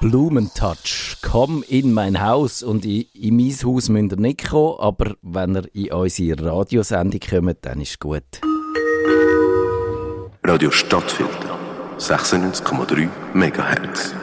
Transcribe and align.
Blumentouch. 0.00 1.18
Komm 1.20 1.62
in 1.68 1.92
mein 1.92 2.22
Haus 2.22 2.62
und 2.62 2.86
in, 2.86 3.04
in 3.12 3.36
mein 3.36 3.54
Haus 3.62 3.90
müsst 3.90 4.12
ihr 4.12 4.16
nicht 4.16 4.48
kommen, 4.48 4.76
aber 4.78 5.14
wenn 5.20 5.54
ihr 5.54 5.74
in 5.74 5.92
unsere 5.92 6.42
Radiosendung 6.42 7.20
kommt, 7.20 7.58
dann 7.60 7.82
ist 7.82 8.00
gut. 8.00 8.22
Radio 10.42 10.70
Stadtfilter 10.70 11.58
96,3 11.98 13.08
MHz. 13.34 14.14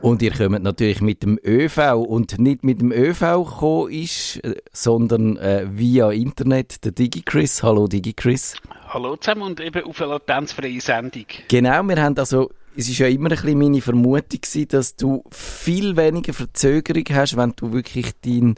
Und 0.00 0.22
ihr 0.22 0.32
kommt 0.32 0.62
natürlich 0.62 1.02
mit 1.02 1.22
dem 1.22 1.38
ÖV 1.44 1.78
und 1.96 2.38
nicht 2.38 2.64
mit 2.64 2.80
dem 2.80 2.90
ÖV 2.90 3.44
gekommen 3.44 3.92
ist, 3.92 4.36
äh, 4.44 4.54
sondern 4.72 5.36
äh, 5.36 5.66
via 5.68 6.10
Internet. 6.10 6.84
Der 6.86 6.92
DigiChris. 6.92 7.62
Hallo 7.62 7.86
DigiChris. 7.86 8.54
Hallo 8.88 9.16
zusammen 9.16 9.42
und 9.42 9.60
eben 9.60 9.84
auf 9.84 10.00
eine 10.00 10.12
latenzfreie 10.12 10.80
Sendung. 10.80 11.26
Genau, 11.48 11.82
wir 11.82 12.02
haben 12.02 12.16
also 12.16 12.50
es 12.76 12.88
ist 12.90 12.98
ja 12.98 13.08
immer 13.08 13.30
ein 13.30 13.36
bisschen 13.36 13.58
meine 13.58 13.80
Vermutung 13.80 14.40
gewesen, 14.40 14.68
dass 14.68 14.96
du 14.96 15.24
viel 15.30 15.96
weniger 15.96 16.34
Verzögerung 16.34 17.04
hast, 17.10 17.36
wenn 17.36 17.54
du 17.56 17.72
wirklich 17.72 18.12
dein 18.24 18.56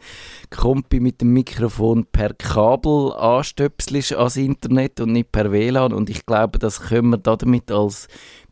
Kompi 0.50 0.98
mit 0.98 1.20
dem 1.20 1.32
Mikrofon 1.32 2.04
per 2.04 2.34
Kabel 2.34 3.12
anstöpselst 3.12 4.14
ans 4.14 4.36
Internet 4.36 5.00
und 5.00 5.12
nicht 5.12 5.30
per 5.30 5.52
WLAN. 5.52 5.92
Und 5.92 6.10
ich 6.10 6.26
glaube, 6.26 6.58
das 6.58 6.80
können 6.80 7.10
wir 7.10 7.18
damit 7.18 7.70
als 7.70 8.08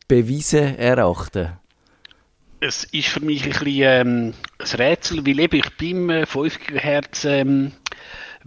bewiesen 0.06 0.76
erachten. 0.76 1.58
Es 2.60 2.84
ist 2.84 3.08
für 3.08 3.20
mich 3.20 3.44
ein 3.44 3.50
bisschen 3.50 3.82
ähm, 3.82 4.34
ein 4.58 4.76
Rätsel, 4.76 5.26
weil 5.26 5.40
eben 5.40 5.56
ich 5.56 5.76
beim 5.76 6.10
äh, 6.10 6.26
5 6.26 6.58
GHz 6.60 7.24
ähm, 7.24 7.72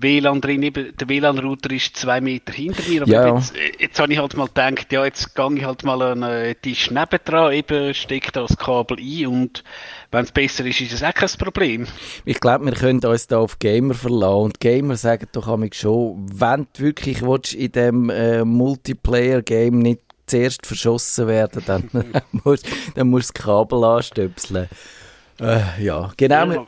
WLAN 0.02 0.42
drin, 0.42 0.64
eben, 0.64 0.96
der 0.98 1.10
WLAN-Router 1.10 1.72
ist 1.72 1.98
zwei 1.98 2.22
Meter 2.22 2.54
hinter 2.54 2.84
mir, 2.88 3.02
aber 3.04 3.12
Ja. 3.12 3.36
jetzt, 3.36 3.56
äh, 3.56 3.72
jetzt 3.80 4.00
habe 4.00 4.14
ich 4.14 4.20
halt 4.20 4.36
mal 4.38 4.48
gedacht, 4.48 4.92
ja, 4.92 5.04
jetzt 5.06 5.36
gehe 5.36 5.54
ich 5.56 5.64
halt 5.64 5.84
mal 5.84 6.02
an 6.02 6.24
einen 6.24 6.56
Tisch 6.62 6.90
nebendran, 6.92 7.54
eben 7.54 7.94
stecke 7.94 8.32
da 8.32 8.42
das 8.42 8.58
Kabel 8.58 8.98
ein 9.00 9.28
und 9.28 9.64
wenn 10.12 10.24
es 10.24 10.32
besser 10.32 10.66
ist, 10.66 10.82
ist 10.82 10.94
es 10.94 11.04
auch 11.04 11.14
kein 11.14 11.30
Problem. 11.38 11.88
Ich 12.26 12.40
glaube, 12.40 12.66
wir 12.66 12.74
können 12.74 13.04
uns 13.04 13.28
da 13.28 13.38
auf 13.38 13.60
Gamer 13.60 13.94
verlassen. 13.94 14.44
Und 14.46 14.60
Gamer 14.60 14.96
sagen 14.96 15.28
doch 15.32 15.48
schon, 15.74 16.28
wenn 16.34 16.68
du 16.74 16.82
wirklich 16.84 17.22
willst, 17.22 17.54
in 17.54 17.72
diesem 17.72 18.10
äh, 18.10 18.44
Multiplayer-Game 18.44 19.80
nicht 19.80 20.02
zuerst 20.26 20.66
verschossen 20.66 21.28
werden 21.28 21.64
dann, 21.66 21.90
dann 21.94 22.24
musst 22.44 22.66
du 22.96 23.18
das 23.18 23.34
Kabel 23.34 23.84
anstöpseln. 23.84 24.68
Äh, 25.40 25.84
ja, 25.84 26.12
genau. 26.18 26.52
Ja, 26.52 26.68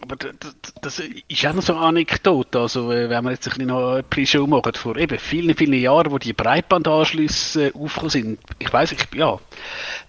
aber 0.00 0.16
d- 0.16 0.32
d- 0.32 0.48
das 0.80 1.00
ist 1.00 1.46
auch 1.46 1.52
noch 1.54 1.62
so 1.62 1.74
eine 1.74 1.86
Anekdote. 1.86 2.60
Also, 2.60 2.92
äh, 2.92 3.10
wenn 3.10 3.24
wir 3.24 3.32
jetzt 3.32 3.46
ein 3.48 3.50
bisschen 3.50 3.66
noch 3.68 3.96
ein 3.96 4.04
bisschen 4.08 4.48
machen, 4.48 4.72
vor 4.74 4.96
eben 4.96 5.18
vielen, 5.18 5.56
vielen 5.56 5.80
Jahren, 5.80 6.12
wo 6.12 6.18
die 6.18 6.32
Breitbandanschlüsse 6.32 7.68
äh, 7.68 7.72
aufgekommen 7.74 8.10
sind. 8.10 8.38
Ich 8.58 8.72
weiß, 8.72 8.92
ich 8.92 9.06
ja, 9.14 9.38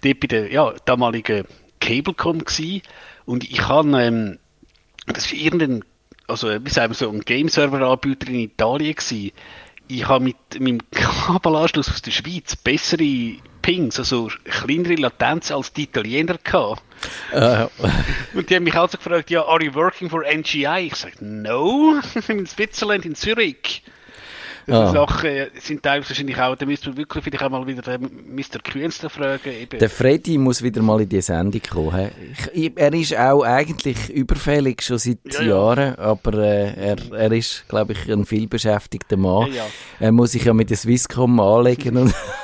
dort 0.02 0.20
bei 0.20 0.26
der 0.28 0.52
ja, 0.52 0.72
damaligen 0.84 1.44
Cablecom 1.80 2.44
gsi 2.44 2.82
und 3.26 3.44
ich 3.44 3.66
habe, 3.68 4.00
ähm, 4.00 4.38
das 5.06 5.30
war 5.30 5.38
irgendein, 5.38 5.84
also 6.28 6.48
wie 6.64 6.70
sagen 6.70 6.92
wir 6.92 6.94
so, 6.96 7.10
ein 7.10 7.20
Game-Server-Anbieter 7.20 8.28
in 8.28 8.36
Italien 8.40 8.94
gsi. 8.94 9.32
Ich 9.88 10.08
habe 10.08 10.24
mit 10.24 10.36
meinem 10.60 10.80
Kabelanschluss 10.90 11.90
aus 11.90 12.00
der 12.02 12.12
Schweiz 12.12 12.56
bessere 12.56 13.36
Pings, 13.64 13.98
also 13.98 14.28
kleinere 14.44 14.96
Latenz 14.96 15.50
als 15.50 15.72
die 15.72 15.84
Italiener 15.84 16.36
gehabt. 16.44 16.82
Äh, 17.32 17.66
Und 18.34 18.50
die 18.50 18.56
haben 18.56 18.64
mich 18.64 18.74
also 18.74 18.98
gefragt, 18.98 19.30
ja, 19.30 19.42
are 19.42 19.64
you 19.64 19.72
working 19.74 20.10
for 20.10 20.22
NGI? 20.22 20.88
Ich 20.88 20.96
sagte, 20.96 21.24
no, 21.24 21.94
in 22.28 22.44
Switzerland, 22.46 23.06
in 23.06 23.14
Zürich. 23.14 23.82
Ah. 24.66 24.86
sind 24.86 24.94
Sachen 24.94 25.28
äh, 25.28 25.50
sind 25.60 25.82
teilweise 25.82 26.10
wahrscheinlich 26.10 26.38
auch, 26.38 26.56
da 26.56 26.64
müsste 26.66 26.88
man 26.88 26.96
wirklich 26.98 27.24
vielleicht 27.24 27.42
auch 27.44 27.50
mal 27.50 27.66
wieder 27.66 27.82
den 27.82 28.34
Mr. 28.34 28.60
Künstler 28.62 29.10
fragen. 29.10 29.50
Eben. 29.50 29.78
der 29.78 29.90
Freddy 29.90 30.38
muss 30.38 30.62
wieder 30.62 30.82
mal 30.82 31.00
in 31.02 31.08
die 31.08 31.20
Sendung 31.22 31.60
kommen. 31.70 32.10
Ich, 32.32 32.64
ich, 32.66 32.72
er 32.74 32.92
ist 32.92 33.16
auch 33.16 33.42
eigentlich 33.44 34.08
überfällig 34.10 34.82
schon 34.82 34.98
seit 34.98 35.18
Ja, 35.32 35.40
ja. 35.40 35.48
Jahren, 35.48 35.94
aber 35.96 36.34
äh, 36.38 36.74
er, 36.74 36.96
er 37.12 37.32
ist, 37.32 37.64
glaube 37.68 37.92
ich, 37.92 38.10
ein 38.10 38.24
vielbeschäftigter 38.26 39.16
Mann. 39.18 39.48
Ja, 39.48 39.54
ja. 39.54 39.66
Er 40.00 40.12
muss 40.12 40.32
sich 40.32 40.44
ja 40.44 40.52
mit 40.54 40.68
der 40.70 40.76
Swisscom 40.78 41.40
anlegen 41.40 41.96
und, 41.98 42.14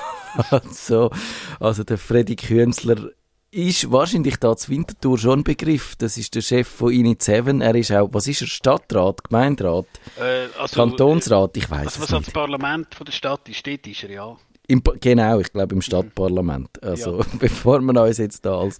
und 0.51 0.75
so. 0.75 1.11
Also 1.59 1.85
der 1.85 1.99
Freddy 1.99 2.37
Künzler 2.37 3.11
ist 3.53 3.91
wahrscheinlich 3.91 4.37
da 4.37 4.57
zu 4.57 4.71
Winterthur 4.71 5.19
schon 5.19 5.41
ein 5.41 5.45
Begriff. 5.45 5.97
Das 5.97 6.17
ist 6.17 6.35
der 6.37 6.41
Chef 6.41 6.69
von 6.69 6.93
Init 6.93 7.23
7. 7.23 7.61
Er 7.61 7.75
ist 7.75 7.91
auch, 7.91 8.09
was 8.13 8.29
ist 8.29 8.43
er, 8.43 8.47
Stadtrat, 8.47 9.25
Gemeinderat, 9.25 9.87
Äh, 10.19 10.47
also, 10.59 10.77
Kantonsrat, 10.77 11.57
ich 11.57 11.69
weiß 11.69 11.79
Also 11.79 11.89
es 11.97 12.01
was 12.03 12.11
nicht. 12.11 12.19
als 12.27 12.31
Parlament 12.31 12.95
von 12.95 13.05
der 13.05 13.13
Stadt 13.13 13.49
ist, 13.49 13.67
dort 13.67 13.87
ist 13.87 14.05
er, 14.05 14.11
ja. 14.11 14.37
Im, 14.71 14.83
genau, 15.01 15.41
ich 15.41 15.53
glaube 15.53 15.75
im 15.75 15.83
Stadtparlament. 15.83 16.81
Also 16.83 17.23
bevor 17.41 17.81
wir 17.81 18.01
uns 18.03 18.19
jetzt 18.19 18.47
da 18.47 18.57
als 18.61 18.79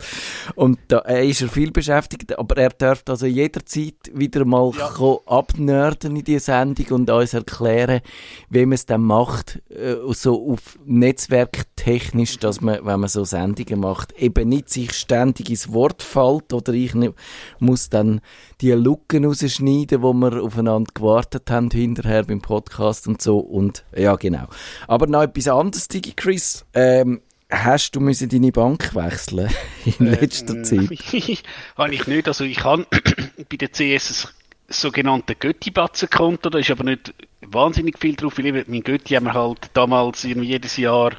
und 0.55 0.79
da 0.87 0.99
äh, 1.01 1.29
ist 1.29 1.43
er 1.43 1.49
viel 1.49 1.73
beschäftigt, 1.73 2.39
aber 2.39 2.57
er 2.59 2.71
darf 2.71 3.03
also 3.09 3.27
jederzeit 3.27 3.95
wieder 4.15 4.45
mal 4.45 4.71
Ja. 4.79 5.19
abnörden 5.27 6.15
in 6.15 6.25
die 6.25 6.39
Sendung 6.39 6.87
und 6.91 7.11
uns 7.11 7.35
erklären, 7.35 8.03
wie 8.51 8.67
man 8.67 8.75
es 8.75 8.87
dann 8.87 9.03
macht, 9.03 9.61
äh, 9.69 9.97
so 10.13 10.53
auf 10.53 10.79
netzwerktechnisch, 10.85 12.39
dass 12.39 12.61
man, 12.61 12.79
wenn 12.85 13.01
man 13.01 13.09
so 13.09 13.25
Sendungen 13.25 13.81
macht, 13.81 14.13
eben 14.13 14.49
nicht 14.49 14.71
sich 14.71 14.93
ständig 14.93 15.51
ins 15.51 15.73
Wort 15.73 16.03
fällt 16.03 16.53
oder 16.53 16.73
ich 16.73 16.95
ne, 16.95 17.15
muss 17.59 17.89
dann 17.89 18.21
die 18.61 18.73
Lücken 18.73 19.25
rausschneiden, 19.25 20.03
wo 20.03 20.13
wir 20.13 20.43
aufeinander 20.43 20.91
gewartet 20.95 21.51
haben 21.51 21.71
hinterher 21.71 22.25
beim 22.25 22.41
Podcast 22.41 23.09
und 23.09 23.21
so 23.21 23.39
und 23.39 23.85
ja 23.97 24.15
genau. 24.17 24.47
Aber 24.87 25.07
noch 25.07 25.23
etwas 25.23 25.49
anderes, 25.49 25.80
Digi 25.89 26.13
Chris. 26.15 26.65
Ähm, 26.75 27.21
hast 27.51 27.93
du 27.97 28.01
müssen 28.01 28.29
deine 28.29 28.53
Bank 28.53 28.95
wechseln 28.95 29.51
in 29.85 30.07
Äh, 30.07 30.21
letzter 30.21 30.63
Zeit? 30.63 30.89
habe 31.77 31.95
ich 31.95 32.07
nicht. 32.07 32.29
Also 32.29 32.45
ich 32.45 32.63
habe 32.65 32.87
bei 33.51 33.57
der 33.57 33.71
CS 33.71 34.27
ein 34.27 34.73
sogenannte 34.73 35.35
Götti-Batzen-Konto, 35.35 36.51
da 36.51 36.59
ist 36.59 36.71
aber 36.71 36.85
nicht 36.85 37.13
wahnsinnig 37.41 37.99
viel 37.99 38.15
drauf, 38.15 38.39
weil 38.39 38.65
mein 38.69 38.83
Götti 38.83 39.15
haben 39.15 39.27
wir 39.27 39.35
halt 39.35 39.71
damals 39.75 40.25
irgendwie 40.25 40.49
jedes 40.49 40.77
Jahr 40.77 41.13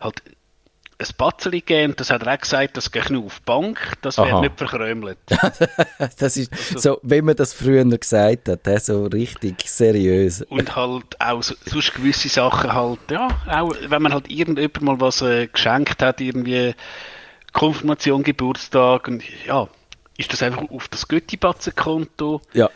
halt 0.00 0.22
ein 0.98 1.06
Batzeli 1.18 1.60
gegeben, 1.60 1.94
das 1.96 2.10
hat 2.10 2.22
er 2.22 2.34
auch 2.34 2.38
gesagt, 2.38 2.76
das 2.76 2.90
geht 2.90 3.10
nur 3.10 3.24
auf 3.24 3.38
die 3.38 3.44
Bank, 3.44 3.78
das 4.00 4.18
Aha. 4.18 4.26
wird 4.26 4.42
nicht 4.42 4.58
verkrömelt. 4.58 5.18
Das 6.18 6.36
ist 6.36 6.50
so, 6.78 6.98
wie 7.02 7.22
man 7.22 7.36
das 7.36 7.52
früher 7.52 7.84
gesagt 7.84 8.48
hat, 8.48 8.82
so 8.82 9.06
richtig 9.06 9.68
seriös. 9.68 10.42
Und 10.42 10.74
halt 10.74 11.20
auch 11.20 11.42
so, 11.42 11.54
sonst 11.64 11.94
gewisse 11.94 12.28
Sachen 12.28 12.72
halt, 12.72 13.00
ja, 13.10 13.28
auch 13.46 13.74
wenn 13.88 14.02
man 14.02 14.12
halt 14.12 14.30
irgendjemand 14.30 14.82
mal 14.82 15.00
was 15.00 15.22
äh, 15.22 15.46
geschenkt 15.46 16.02
hat, 16.02 16.20
irgendwie 16.20 16.74
Konfirmation, 17.52 18.22
Geburtstag 18.22 19.08
und 19.08 19.22
ja, 19.46 19.68
ist 20.16 20.32
das 20.32 20.42
einfach 20.42 20.62
auf 20.70 20.88
das 20.88 21.08
Götti-Batzen-Konto. 21.08 22.40
Ja. 22.52 22.70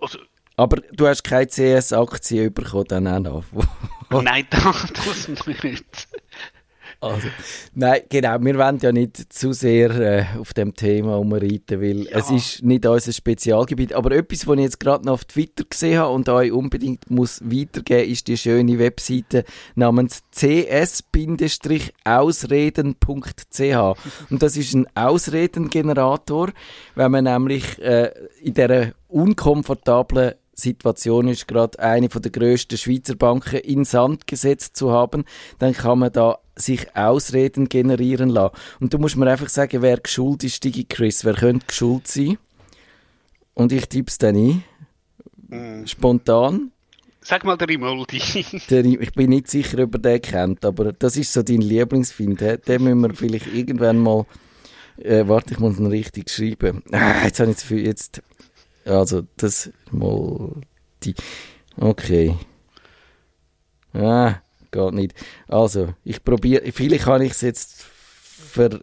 Also, 0.00 0.18
Aber 0.56 0.80
du 0.92 1.06
hast 1.06 1.24
keine 1.24 1.46
CS-Aktie 1.46 2.50
bekommen, 2.50 2.86
dann 2.88 3.06
auch 3.06 3.44
noch. 4.10 4.22
nein, 4.22 4.46
das 4.50 5.28
nicht. 5.28 6.08
Also, 7.00 7.28
nein, 7.74 8.00
genau, 8.08 8.38
wir 8.40 8.56
wollen 8.56 8.78
ja 8.80 8.90
nicht 8.90 9.32
zu 9.32 9.52
sehr 9.52 9.90
äh, 9.90 10.24
auf 10.38 10.54
dem 10.54 10.74
Thema 10.74 11.18
umreiten, 11.18 11.82
weil 11.82 12.06
es 12.08 12.30
ist 12.30 12.62
nicht 12.62 12.86
unser 12.86 13.12
Spezialgebiet. 13.12 13.92
Aber 13.92 14.12
etwas, 14.12 14.46
was 14.46 14.56
ich 14.56 14.62
jetzt 14.62 14.80
gerade 14.80 15.04
noch 15.04 15.12
auf 15.14 15.26
Twitter 15.26 15.64
gesehen 15.64 15.98
habe 15.98 16.14
und 16.14 16.28
euch 16.28 16.52
unbedingt 16.52 17.10
muss 17.10 17.42
weitergeben, 17.44 18.10
ist 18.10 18.28
die 18.28 18.38
schöne 18.38 18.78
Webseite 18.78 19.44
namens 19.74 20.22
cs-ausreden.ch. 20.30 21.10
Und 24.30 24.42
das 24.42 24.56
ist 24.56 24.74
ein 24.74 24.86
Ausredengenerator, 24.94 26.52
wenn 26.94 27.10
man 27.10 27.24
nämlich 27.24 27.78
äh, 27.82 28.10
in 28.40 28.54
dieser 28.54 28.92
unkomfortablen 29.08 30.32
Situation 30.54 31.28
ist, 31.28 31.46
gerade 31.46 31.78
eine 31.78 32.08
von 32.08 32.22
der 32.22 32.32
grössten 32.32 32.78
Schweizer 32.78 33.14
Banken 33.14 33.58
in 33.58 33.84
Sand 33.84 34.26
gesetzt 34.26 34.76
zu 34.76 34.90
haben, 34.90 35.24
dann 35.58 35.74
kann 35.74 35.98
man 35.98 36.12
da 36.12 36.38
sich 36.56 36.96
Ausreden 36.96 37.68
generieren 37.68 38.30
lassen. 38.30 38.56
Und 38.80 38.94
du 38.94 38.98
musst 38.98 39.16
mir 39.16 39.30
einfach 39.30 39.48
sagen, 39.48 39.82
wer 39.82 39.98
geschuld 39.98 40.42
ist, 40.42 40.64
Digi 40.64 40.84
Chris. 40.84 41.24
Wer 41.24 41.34
könnte 41.34 41.66
geschuld 41.66 42.08
sein? 42.08 42.38
Und 43.54 43.72
ich 43.72 43.88
tippe 43.88 44.10
es 44.10 44.18
dann 44.18 44.36
ein. 44.36 45.86
Spontan. 45.86 46.72
Sag 47.20 47.44
mal 47.44 47.56
der 47.56 47.68
Rimoldi. 47.68 48.20
Der, 48.70 48.84
ich 48.84 49.12
bin 49.12 49.30
nicht 49.30 49.48
sicher, 49.48 49.82
ob 49.82 49.94
er 49.94 49.98
den 49.98 50.22
kennt, 50.22 50.64
aber 50.64 50.92
das 50.92 51.16
ist 51.16 51.32
so 51.32 51.42
dein 51.42 51.60
Lieblingsfind. 51.60 52.40
hä? 52.40 52.56
Den 52.56 52.84
müssen 52.84 53.00
wir 53.00 53.14
vielleicht 53.14 53.52
irgendwann 53.52 53.98
mal. 53.98 54.26
Äh, 54.96 55.26
warte, 55.26 55.54
ich 55.54 55.58
muss 55.58 55.78
ihn 55.78 55.86
richtig 55.86 56.30
schreiben. 56.30 56.82
Ah, 56.92 57.24
jetzt 57.24 57.40
habe 57.40 57.50
ich 57.50 57.56
zu 57.56 57.66
viel. 57.66 57.84
Jetzt, 57.84 58.22
also, 58.84 59.22
das 59.36 59.70
mal. 59.90 60.52
Die, 61.02 61.14
okay. 61.76 62.36
Ah, 63.92 64.36
geht 64.76 64.94
nicht. 64.94 65.14
Also, 65.48 65.94
ich 66.04 66.22
probiere. 66.22 66.70
Vielleicht 66.72 67.04
kann 67.04 67.22
ich 67.22 67.32
es 67.32 67.40
jetzt 67.40 67.82
ver. 67.82 68.80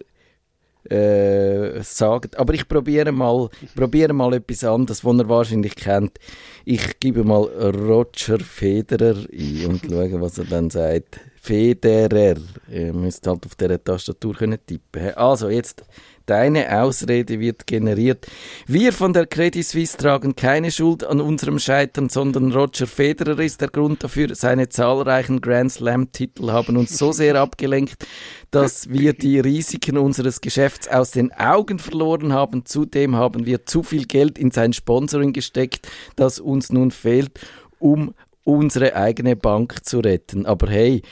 äh, 0.90 1.82
sagen. 1.82 2.30
Aber 2.36 2.52
ich 2.54 2.68
probiere 2.68 3.12
mal, 3.12 3.48
probiere 3.74 4.12
mal 4.12 4.34
etwas 4.34 4.64
anderes, 4.64 5.04
was 5.04 5.18
er 5.18 5.28
wahrscheinlich 5.28 5.76
kennt. 5.76 6.18
Ich 6.64 7.00
gebe 7.00 7.24
mal 7.24 7.44
Roger 7.44 8.38
Federer 8.40 9.16
ein 9.32 9.66
und 9.66 9.80
schaue, 9.88 10.20
was 10.20 10.38
er 10.38 10.44
dann 10.44 10.70
sagt. 10.70 11.20
Federer. 11.40 12.36
Ihr 12.70 12.92
müsst 12.92 13.26
halt 13.26 13.44
auf 13.46 13.54
dieser 13.54 13.82
Tastatur 13.82 14.34
können 14.34 14.58
tippen. 14.66 15.14
Also, 15.14 15.48
jetzt 15.48 15.84
Deine 16.26 16.80
Ausrede 16.80 17.38
wird 17.38 17.66
generiert. 17.66 18.26
Wir 18.66 18.94
von 18.94 19.12
der 19.12 19.26
Credit 19.26 19.64
Suisse 19.64 19.98
tragen 19.98 20.34
keine 20.34 20.70
Schuld 20.70 21.04
an 21.04 21.20
unserem 21.20 21.58
Scheitern, 21.58 22.08
sondern 22.08 22.50
Roger 22.52 22.86
Federer 22.86 23.38
ist 23.40 23.60
der 23.60 23.68
Grund 23.68 24.02
dafür. 24.02 24.34
Seine 24.34 24.70
zahlreichen 24.70 25.42
Grand 25.42 25.72
Slam-Titel 25.72 26.50
haben 26.50 26.78
uns 26.78 26.96
so 26.96 27.12
sehr 27.12 27.34
abgelenkt, 27.36 28.06
dass 28.50 28.88
wir 28.88 29.12
die 29.12 29.38
Risiken 29.38 29.98
unseres 29.98 30.40
Geschäfts 30.40 30.88
aus 30.88 31.10
den 31.10 31.30
Augen 31.32 31.78
verloren 31.78 32.32
haben. 32.32 32.64
Zudem 32.64 33.16
haben 33.16 33.44
wir 33.44 33.66
zu 33.66 33.82
viel 33.82 34.06
Geld 34.06 34.38
in 34.38 34.50
sein 34.50 34.72
Sponsoring 34.72 35.34
gesteckt, 35.34 35.88
das 36.16 36.40
uns 36.40 36.72
nun 36.72 36.90
fehlt, 36.90 37.38
um 37.78 38.14
unsere 38.44 38.96
eigene 38.96 39.36
Bank 39.36 39.84
zu 39.84 40.00
retten. 40.00 40.46
Aber 40.46 40.70
hey, 40.70 41.02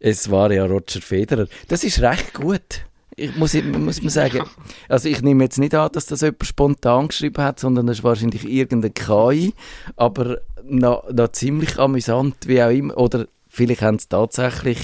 es 0.00 0.30
war 0.30 0.52
ja 0.52 0.66
Roger 0.66 1.00
Federer. 1.00 1.46
Das 1.68 1.82
ist 1.82 2.02
recht 2.02 2.34
gut. 2.34 2.84
Ich 3.16 3.36
muss, 3.36 3.54
muss 3.54 4.02
man 4.02 4.10
sagen, 4.10 4.42
also 4.88 5.08
ich 5.08 5.22
nehme 5.22 5.44
jetzt 5.44 5.58
nicht 5.58 5.74
an, 5.74 5.90
dass 5.92 6.06
das 6.06 6.22
jemand 6.22 6.44
spontan 6.44 7.08
geschrieben 7.08 7.42
hat, 7.42 7.60
sondern 7.60 7.86
das 7.86 7.98
ist 7.98 8.04
wahrscheinlich 8.04 8.44
irgendeine 8.44 8.92
KI, 8.92 9.54
aber 9.96 10.38
noch, 10.64 11.10
noch 11.12 11.28
ziemlich 11.28 11.78
amüsant, 11.78 12.34
wie 12.46 12.62
auch 12.62 12.70
immer. 12.70 12.98
Oder 12.98 13.26
vielleicht 13.48 13.82
haben 13.82 13.96
es 13.96 14.08
tatsächlich 14.08 14.78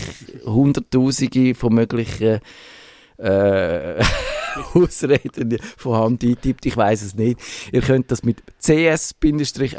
Hunderttausende 0.45 1.55
von 1.55 1.75
möglichen 1.75 2.41
äh, 3.19 4.05
Ausreden 4.75 5.59
von 5.77 5.97
Hand 5.97 6.25
eintippt. 6.25 6.67
Ich 6.67 6.77
weiß 6.77 7.03
es 7.03 7.15
nicht. 7.15 7.41
Ihr 7.73 7.83
könnt 7.83 8.11
das 8.11 8.23
mit 8.23 8.43
cs-ausreden.ch 8.61 9.71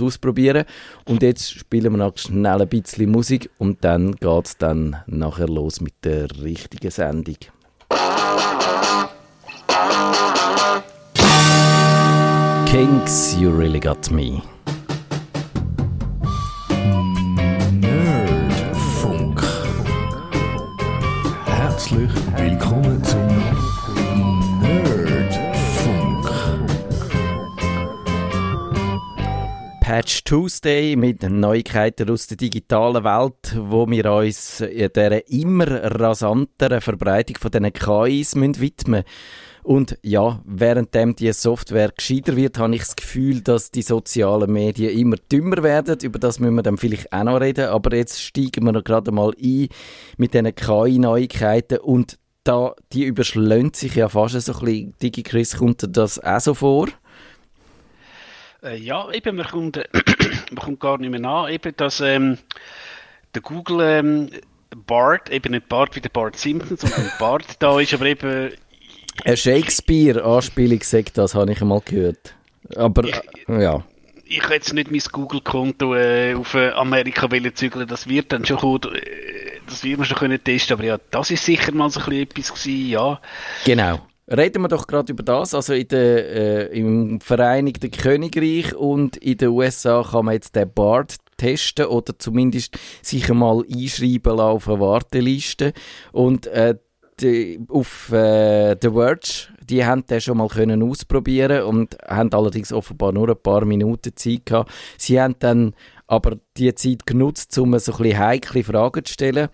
ausprobieren. 0.00 0.64
Und 1.06 1.22
jetzt 1.22 1.52
spielen 1.52 1.92
wir 1.92 1.98
noch 1.98 2.18
schnell 2.18 2.62
ein 2.62 2.68
bisschen 2.68 3.10
Musik 3.10 3.50
und 3.58 3.84
dann 3.84 4.16
geht 4.16 4.46
es 4.46 4.56
dann 4.56 4.96
nachher 5.06 5.48
los 5.48 5.80
mit 5.80 5.94
der 6.04 6.28
richtigen 6.42 6.90
Sendung. 6.90 7.36
Kings, 12.66 13.36
you 13.36 13.50
really 13.50 13.80
got 13.80 14.10
me. 14.10 14.42
Herzlich 21.90 22.10
willkommen 22.36 23.02
zum 23.02 23.69
Patch 29.90 30.22
Tuesday 30.22 30.94
mit 30.94 31.28
Neuigkeiten 31.28 32.08
aus 32.10 32.28
der 32.28 32.36
digitalen 32.36 33.02
Welt, 33.02 33.56
wo 33.58 33.88
wir 33.88 34.12
uns 34.12 34.58
der 34.58 35.28
immer 35.28 35.66
rasanteren 36.00 36.80
Verbreitung 36.80 37.36
von 37.38 37.50
diesen 37.50 37.72
KIs 37.72 38.36
widmen 38.36 38.54
müssen. 38.86 39.04
Und 39.64 39.98
ja, 40.02 40.40
währenddem 40.44 41.16
die 41.16 41.32
Software 41.32 41.90
gescheiter 41.90 42.36
wird, 42.36 42.56
habe 42.56 42.76
ich 42.76 42.82
das 42.82 42.94
Gefühl, 42.94 43.40
dass 43.40 43.72
die 43.72 43.82
sozialen 43.82 44.52
Medien 44.52 44.96
immer 44.96 45.16
dümmer 45.16 45.60
werden. 45.64 45.98
Über 46.04 46.20
das 46.20 46.38
müssen 46.38 46.54
wir 46.54 46.62
dann 46.62 46.78
vielleicht 46.78 47.12
auch 47.12 47.24
noch 47.24 47.40
reden. 47.40 47.66
Aber 47.66 47.92
jetzt 47.96 48.22
steigen 48.22 48.64
wir 48.66 48.70
noch 48.70 48.84
gerade 48.84 49.10
mal 49.10 49.32
ein 49.42 49.66
mit 50.16 50.34
diesen 50.34 50.54
KI-Neuigkeiten 50.54 51.78
und 51.78 52.16
da, 52.44 52.76
die 52.92 53.06
überschlägt 53.06 53.74
sich 53.74 53.96
ja 53.96 54.08
fast 54.08 54.40
so 54.40 54.52
ein 54.52 54.58
bisschen. 54.60 54.94
DigiChris, 55.02 55.56
kommt 55.56 55.84
das 55.96 56.20
auch 56.20 56.40
so 56.40 56.54
vor? 56.54 56.86
Äh, 58.62 58.76
ja, 58.76 59.10
eben, 59.10 59.36
man 59.36 59.46
kommt, 59.46 59.76
äh, 59.76 59.84
man 60.50 60.64
kommt 60.64 60.80
gar 60.80 60.98
nicht 60.98 61.10
mehr 61.10 61.20
nach, 61.20 61.48
eben, 61.50 61.74
dass 61.76 62.00
ähm, 62.00 62.38
der 63.34 63.42
Google 63.42 63.80
ähm, 63.80 64.30
Bart, 64.86 65.30
eben 65.30 65.52
nicht 65.52 65.68
Bart 65.68 65.96
wie 65.96 66.00
der 66.00 66.10
Bart 66.10 66.36
Simpson, 66.36 66.76
sondern 66.76 67.10
Bart 67.18 67.44
da 67.58 67.80
ist, 67.80 67.94
aber 67.94 68.06
eben 68.06 68.52
eine 69.24 69.36
Shakespeare-Anspielung 69.36 70.82
sagt 70.82 71.18
das, 71.18 71.34
habe 71.34 71.52
ich 71.52 71.60
einmal 71.60 71.80
gehört. 71.84 72.34
Aber, 72.76 73.04
ich, 73.04 73.20
ja. 73.48 73.84
Ich 74.24 74.42
hätte 74.42 74.54
jetzt 74.54 74.72
nicht 74.72 74.90
mein 74.90 75.00
Google-Konto 75.00 75.94
äh, 75.94 76.34
auf 76.34 76.54
äh, 76.54 76.70
Amerika 76.70 77.28
zügeln 77.54 77.88
das 77.88 78.08
wird 78.08 78.32
dann 78.32 78.46
schon 78.46 78.58
äh, 78.58 79.00
das 79.66 79.82
wird 79.82 79.98
man 79.98 80.06
schon 80.06 80.18
können 80.18 80.42
testen, 80.42 80.74
aber 80.74 80.84
ja, 80.84 80.98
das 81.10 81.30
ist 81.30 81.44
sicher 81.44 81.72
mal 81.72 81.90
so 81.90 82.00
ein 82.00 82.06
bisschen 82.06 82.22
etwas 82.22 82.54
gewesen, 82.54 82.90
ja. 82.90 83.20
Genau. 83.64 84.00
Reden 84.30 84.62
wir 84.62 84.68
doch 84.68 84.86
gerade 84.86 85.12
über 85.12 85.24
das. 85.24 85.54
Also 85.54 85.74
in 85.74 85.88
der, 85.88 86.70
äh, 86.70 86.78
im 86.78 87.20
Vereinigten 87.20 87.90
Königreich 87.90 88.74
und 88.76 89.16
in 89.16 89.38
den 89.38 89.48
USA 89.48 90.04
kann 90.08 90.26
man 90.26 90.34
jetzt 90.34 90.54
den 90.54 90.72
BART 90.72 91.16
testen 91.36 91.86
oder 91.86 92.16
zumindest 92.16 92.78
sich 93.02 93.28
einmal 93.28 93.64
einschreiben 93.68 94.38
auf 94.38 94.68
eine 94.68 94.78
Warteliste. 94.78 95.72
Und 96.12 96.46
äh, 96.46 96.76
die, 97.20 97.60
auf 97.68 98.12
äh, 98.12 98.76
The 98.80 98.90
Verge, 98.90 99.48
die 99.68 99.84
haben 99.84 100.06
den 100.06 100.20
schon 100.20 100.38
mal 100.38 100.48
können 100.48 100.82
ausprobieren 100.82 101.64
und 101.64 101.96
haben 102.06 102.32
allerdings 102.32 102.72
offenbar 102.72 103.12
nur 103.12 103.30
ein 103.30 103.42
paar 103.42 103.64
Minuten 103.64 104.14
Zeit 104.14 104.46
gehabt. 104.46 104.70
Sie 104.96 105.20
haben 105.20 105.36
dann 105.38 105.74
aber 106.06 106.38
die 106.56 106.74
Zeit 106.74 107.06
genutzt, 107.06 107.56
um 107.58 107.78
so 107.78 107.92
ein 107.92 107.98
bisschen 107.98 108.18
heikle 108.18 108.64
Fragen 108.64 109.04
zu 109.04 109.12
stellen. 109.12 109.48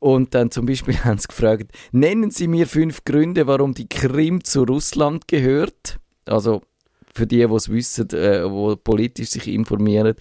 Und 0.00 0.34
dann 0.34 0.50
zum 0.50 0.66
Beispiel 0.66 0.96
haben 1.04 1.18
sie 1.18 1.28
gefragt, 1.28 1.70
nennen 1.92 2.30
Sie 2.30 2.48
mir 2.48 2.66
fünf 2.66 3.04
Gründe, 3.04 3.46
warum 3.46 3.74
die 3.74 3.88
Krim 3.88 4.42
zu 4.42 4.64
Russland 4.64 5.28
gehört. 5.28 6.00
Also 6.24 6.62
für 7.14 7.26
die, 7.26 7.46
die 7.46 7.54
es 7.54 7.68
wissen, 7.68 8.08
äh, 8.10 8.42
die 8.42 8.76
politisch 8.82 9.30
sich 9.30 9.48
informieren, 9.48 10.14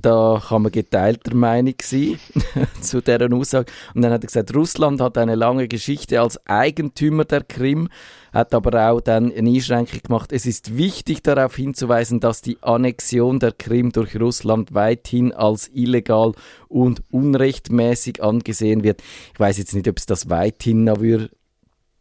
da 0.00 0.42
kann 0.46 0.62
man 0.62 0.72
geteilter 0.72 1.34
Meinung 1.34 1.74
sein 1.80 2.18
zu 2.80 3.00
deren 3.00 3.32
Aussage. 3.34 3.70
Und 3.94 4.02
dann 4.02 4.12
hat 4.12 4.24
er 4.24 4.26
gesagt, 4.26 4.54
Russland 4.54 5.00
hat 5.00 5.16
eine 5.16 5.36
lange 5.36 5.68
Geschichte 5.68 6.20
als 6.20 6.44
Eigentümer 6.46 7.24
der 7.24 7.44
Krim, 7.44 7.88
hat 8.32 8.54
aber 8.54 8.90
auch 8.90 9.00
dann 9.00 9.32
eine 9.32 9.50
Einschränkung 9.50 10.00
gemacht. 10.02 10.32
Es 10.32 10.46
ist 10.46 10.76
wichtig 10.76 11.22
darauf 11.22 11.54
hinzuweisen, 11.54 12.18
dass 12.18 12.42
die 12.42 12.58
Annexion 12.62 13.38
der 13.38 13.52
Krim 13.52 13.92
durch 13.92 14.18
Russland 14.18 14.74
weithin 14.74 15.32
als 15.32 15.70
illegal 15.72 16.32
und 16.68 17.02
unrechtmäßig 17.10 18.22
angesehen 18.22 18.82
wird. 18.82 19.02
Ich 19.34 19.40
weiß 19.40 19.58
jetzt 19.58 19.74
nicht, 19.74 19.88
ob 19.88 19.98
es 19.98 20.06
das 20.06 20.28
weithin 20.28 20.84
noch 20.84 21.00
würde 21.00 21.30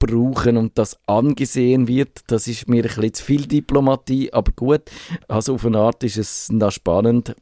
brauchen 0.01 0.57
und 0.57 0.77
das 0.77 0.97
angesehen 1.07 1.87
wird. 1.87 2.19
Das 2.27 2.47
ist 2.47 2.67
mir 2.67 2.83
ein 2.83 2.89
bisschen 2.89 3.13
zu 3.13 3.23
viel 3.23 3.45
Diplomatie, 3.45 4.33
aber 4.33 4.51
gut. 4.51 4.81
Also 5.27 5.55
auf 5.55 5.65
eine 5.65 5.77
Art 5.77 6.03
ist 6.03 6.17
es 6.17 6.51
noch 6.51 6.71
spannend. 6.71 7.35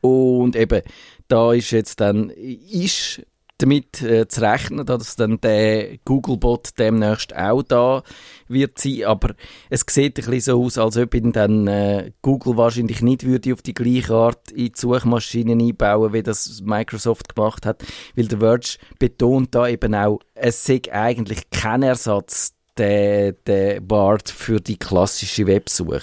Und 0.00 0.54
eben, 0.54 0.82
da 1.26 1.52
ist 1.52 1.72
jetzt 1.72 2.00
dann, 2.00 2.30
ist 2.30 3.22
damit 3.58 4.02
äh, 4.02 4.28
zu 4.28 4.40
rechnen, 4.40 4.86
dass 4.86 5.16
dann 5.16 5.40
der 5.40 5.98
Googlebot 6.04 6.78
demnächst 6.78 7.34
auch 7.36 7.62
da 7.62 8.02
wird 8.46 8.78
sein. 8.78 9.04
Aber 9.04 9.34
es 9.68 9.84
sieht 9.88 10.18
ein 10.18 10.30
bisschen 10.30 10.40
so 10.40 10.64
aus, 10.64 10.78
als 10.78 10.96
ob 10.96 11.14
ihn 11.14 11.32
dann 11.32 11.66
äh, 11.66 12.12
Google 12.22 12.56
wahrscheinlich 12.56 13.02
nicht 13.02 13.24
würde 13.24 13.52
auf 13.52 13.62
die 13.62 13.74
gleiche 13.74 14.14
Art 14.14 14.50
in 14.52 14.66
die 14.66 14.72
Suchmaschinen 14.74 15.60
einbauen, 15.60 16.12
wie 16.12 16.22
das 16.22 16.62
Microsoft 16.64 17.34
gemacht 17.34 17.66
hat. 17.66 17.84
Weil 18.14 18.28
der 18.28 18.38
Verge 18.38 18.78
betont 18.98 19.54
da 19.54 19.66
eben 19.66 19.94
auch, 19.94 20.20
es 20.34 20.64
sei 20.64 20.80
eigentlich 20.90 21.50
kein 21.50 21.82
Ersatz 21.82 22.54
der, 22.76 23.32
der 23.32 23.80
Bart 23.80 24.30
für 24.30 24.60
die 24.60 24.78
klassische 24.78 25.46
Websuche. 25.46 26.02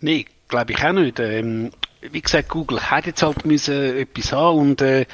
Nee, 0.00 0.26
glaube 0.48 0.72
ich 0.72 0.84
auch 0.84 0.92
nicht. 0.92 1.20
Ähm, 1.20 1.70
wie 2.00 2.20
gesagt, 2.20 2.48
Google 2.48 2.80
hat 2.80 3.06
jetzt 3.06 3.22
halt 3.22 3.46
müssen 3.46 3.96
etwas 3.96 4.32
haben 4.32 4.58
und 4.58 4.82
äh, 4.82 5.06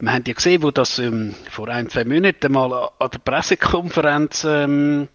wir 0.00 0.12
haben 0.12 0.24
ja 0.26 0.32
gesehen, 0.34 0.62
wo 0.62 0.70
das 0.70 0.98
ähm, 0.98 1.34
vor 1.50 1.68
ein, 1.68 1.88
zwei 1.90 2.04
Monaten 2.04 2.52
mal 2.52 2.90
an 2.98 3.10
der 3.10 3.18
Pressekonferenz 3.18 4.44
ähm, 4.44 5.08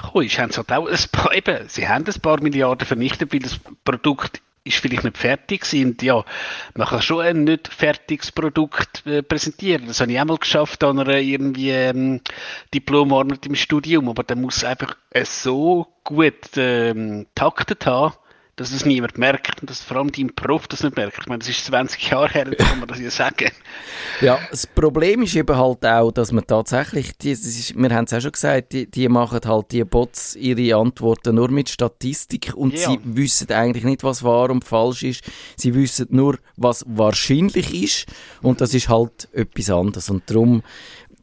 gekommen 0.00 0.26
ist, 0.26 0.38
haben 0.38 0.52
sie 0.52 0.58
halt 0.58 0.72
auch 0.72 0.86
ein 0.86 0.98
paar, 1.10 1.34
eben, 1.34 1.68
sie 1.68 1.88
haben 1.88 2.04
ein 2.06 2.20
paar 2.20 2.40
Milliarden 2.40 2.86
vernichtet, 2.86 3.32
weil 3.32 3.40
das 3.40 3.58
Produkt 3.84 4.40
ist 4.64 4.78
vielleicht 4.78 5.04
nicht 5.04 5.18
fertig. 5.18 5.66
Und 5.74 6.02
ja, 6.02 6.24
man 6.74 6.88
kann 6.88 7.02
schon 7.02 7.20
ein 7.20 7.44
nicht 7.44 7.68
fertiges 7.68 8.32
Produkt 8.32 9.06
äh, 9.06 9.22
präsentieren. 9.22 9.86
Das 9.86 10.00
habe 10.00 10.12
ich 10.12 10.20
auch 10.20 10.24
mal 10.24 10.38
geschafft 10.38 10.82
an 10.84 10.98
einer 10.98 11.18
irgendwie 11.18 11.70
ähm, 11.70 12.20
Diplomarbeit 12.72 13.44
im 13.46 13.56
Studium, 13.56 14.08
aber 14.08 14.22
dann 14.22 14.40
muss 14.40 14.64
einfach 14.64 14.96
äh, 15.10 15.24
so 15.24 15.86
gut 16.02 16.56
ähm, 16.56 17.26
taktet 17.34 17.86
haben, 17.86 18.14
dass 18.56 18.72
es 18.72 18.84
niemand 18.84 19.18
merkt 19.18 19.60
und 19.60 19.68
dass 19.68 19.82
vor 19.82 19.96
allem 19.96 20.12
dein 20.12 20.34
Prof 20.34 20.68
das 20.68 20.82
nicht 20.82 20.96
merkt. 20.96 21.18
Ich 21.20 21.26
meine, 21.26 21.40
das 21.40 21.48
ist 21.48 21.64
20 21.66 22.10
Jahre 22.10 22.28
her, 22.28 22.46
jetzt 22.48 22.64
kann 22.64 22.78
man 22.78 22.88
das 22.88 23.00
ja 23.00 23.10
sagen. 23.10 23.50
Ja, 24.20 24.38
das 24.50 24.66
Problem 24.66 25.22
ist 25.22 25.34
eben 25.34 25.56
halt 25.56 25.84
auch, 25.84 26.12
dass 26.12 26.30
man 26.30 26.46
tatsächlich, 26.46 27.16
die, 27.18 27.32
ist, 27.32 27.76
wir 27.76 27.90
haben 27.90 28.04
es 28.04 28.12
auch 28.12 28.20
schon 28.20 28.32
gesagt, 28.32 28.72
die, 28.72 28.88
die 28.88 29.08
machen 29.08 29.40
halt 29.44 29.72
die 29.72 29.84
Bots 29.84 30.36
ihre 30.36 30.76
Antworten 30.76 31.34
nur 31.34 31.50
mit 31.50 31.68
Statistik 31.68 32.52
und 32.54 32.74
ja. 32.74 32.90
sie 32.90 33.00
wissen 33.02 33.50
eigentlich 33.50 33.84
nicht, 33.84 34.04
was 34.04 34.22
wahr 34.22 34.50
und 34.50 34.64
falsch 34.64 35.02
ist. 35.02 35.24
Sie 35.56 35.74
wissen 35.74 36.06
nur, 36.10 36.38
was 36.56 36.84
wahrscheinlich 36.86 37.74
ist 37.74 38.06
und 38.40 38.60
das 38.60 38.72
ist 38.72 38.88
halt 38.88 39.28
etwas 39.32 39.70
anderes 39.70 40.10
und 40.10 40.30
darum 40.30 40.62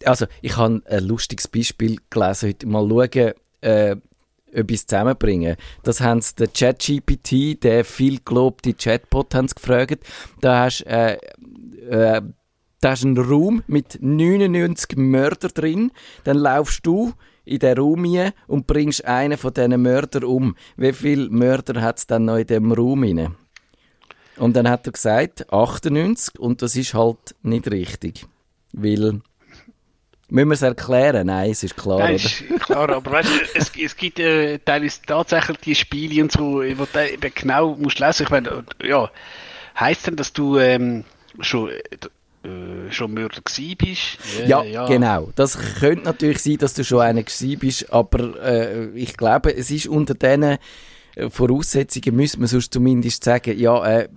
also 0.06 0.26
ich 0.42 0.58
habe 0.58 0.82
ein 0.86 1.04
lustiges 1.04 1.48
Beispiel 1.48 1.98
gelesen 2.10 2.50
heute. 2.50 2.68
Mal 2.68 2.90
schauen, 2.90 3.34
äh, 3.62 3.96
etwas 4.52 4.86
zusammenbringen. 4.86 5.56
Das 5.84 6.02
haben 6.02 6.22
sie, 6.22 6.36
der 6.36 6.48
ChatGPT, 6.48 7.64
der 7.64 7.86
viel 7.86 8.20
gelobte 8.24 8.74
Chatbot, 8.74 9.34
haben 9.36 9.48
sie 9.48 9.56
gefragt. 9.56 10.04
Da 10.40 10.66
hast 10.66 10.82
äh, 10.82 11.18
äh, 11.90 12.22
da 12.82 12.92
hast 12.92 13.06
einen 13.06 13.18
Raum 13.18 13.64
mit 13.68 14.00
99 14.02 14.98
Mördern 14.98 15.52
drin. 15.54 15.92
Dann 16.24 16.38
laufst 16.38 16.86
du 16.86 17.14
in 17.46 17.60
den 17.60 17.78
Raum 17.78 18.06
rein 18.06 18.34
und 18.48 18.66
bringst 18.66 19.06
einen 19.06 19.38
von 19.38 19.54
diesen 19.54 19.82
Mördern 19.82 20.24
um. 20.24 20.56
Wie 20.78 20.92
viele 20.92 21.30
Mörder 21.30 21.82
hat 21.82 22.00
es 22.00 22.08
dann 22.08 22.26
noch 22.26 22.38
in 22.38 22.48
dem 22.48 22.72
Raum 22.72 23.04
rein? 23.04 23.36
Und 24.38 24.56
dann 24.56 24.68
hat 24.68 24.88
er 24.88 24.94
gesagt, 24.94 25.54
98 25.54 26.40
und 26.40 26.64
das 26.64 26.76
ist 26.76 26.96
halt 26.96 27.36
nicht 27.44 27.70
richtig. 27.70 28.26
Weil 28.74 29.22
Müssen 30.32 30.48
wir 30.48 30.54
es 30.54 30.62
erklären? 30.62 31.28
Nein, 31.28 31.52
es 31.52 31.62
ist 31.62 31.76
klar, 31.76 32.00
Nein, 32.00 32.16
ist 32.16 32.42
klar, 32.62 32.90
aber 32.90 33.12
weißt, 33.12 33.30
du, 33.30 33.34
es, 33.54 33.70
es 33.78 33.98
gibt 33.98 34.18
äh, 34.18 34.60
teilweise 34.60 35.02
tatsächlich 35.06 35.58
die 35.58 35.76
Spiele 35.76 36.24
und 36.24 36.32
so, 36.32 36.62
wo 36.62 36.88
du 36.92 37.12
eben 37.12 37.32
genau 37.36 37.76
musst 37.76 38.00
lesen. 38.00 38.24
Ich 38.24 38.30
meine, 38.30 38.64
ja, 38.82 39.12
heisst 39.78 40.08
denn, 40.08 40.16
dass 40.16 40.32
du 40.32 40.58
ähm, 40.58 41.04
schon, 41.42 41.70
äh, 41.70 42.92
schon 42.92 43.14
Mörder 43.14 43.42
gewesen 43.42 43.76
bist? 43.78 44.20
Ja, 44.48 44.86
genau. 44.88 45.34
Das 45.36 45.60
könnte 45.82 46.06
natürlich 46.06 46.42
sein, 46.42 46.58
dass 46.60 46.76
du 46.76 46.86
schon 46.86 47.02
einer 47.02 47.24
gewesen 47.24 47.60
bist, 47.60 47.92
aber 47.92 48.42
äh, 48.42 48.86
ich 48.96 49.18
glaube, 49.18 49.54
es 49.54 49.70
ist 49.70 49.88
unter 49.88 50.14
diesen 50.14 50.44
äh, 50.44 51.30
Voraussetzungen, 51.30 52.16
müsste 52.16 52.40
man 52.40 52.48
sonst 52.48 52.74
zumindest 52.74 53.26
sagen, 53.26 53.60
ja, 53.60 53.86
äh, 53.86 54.08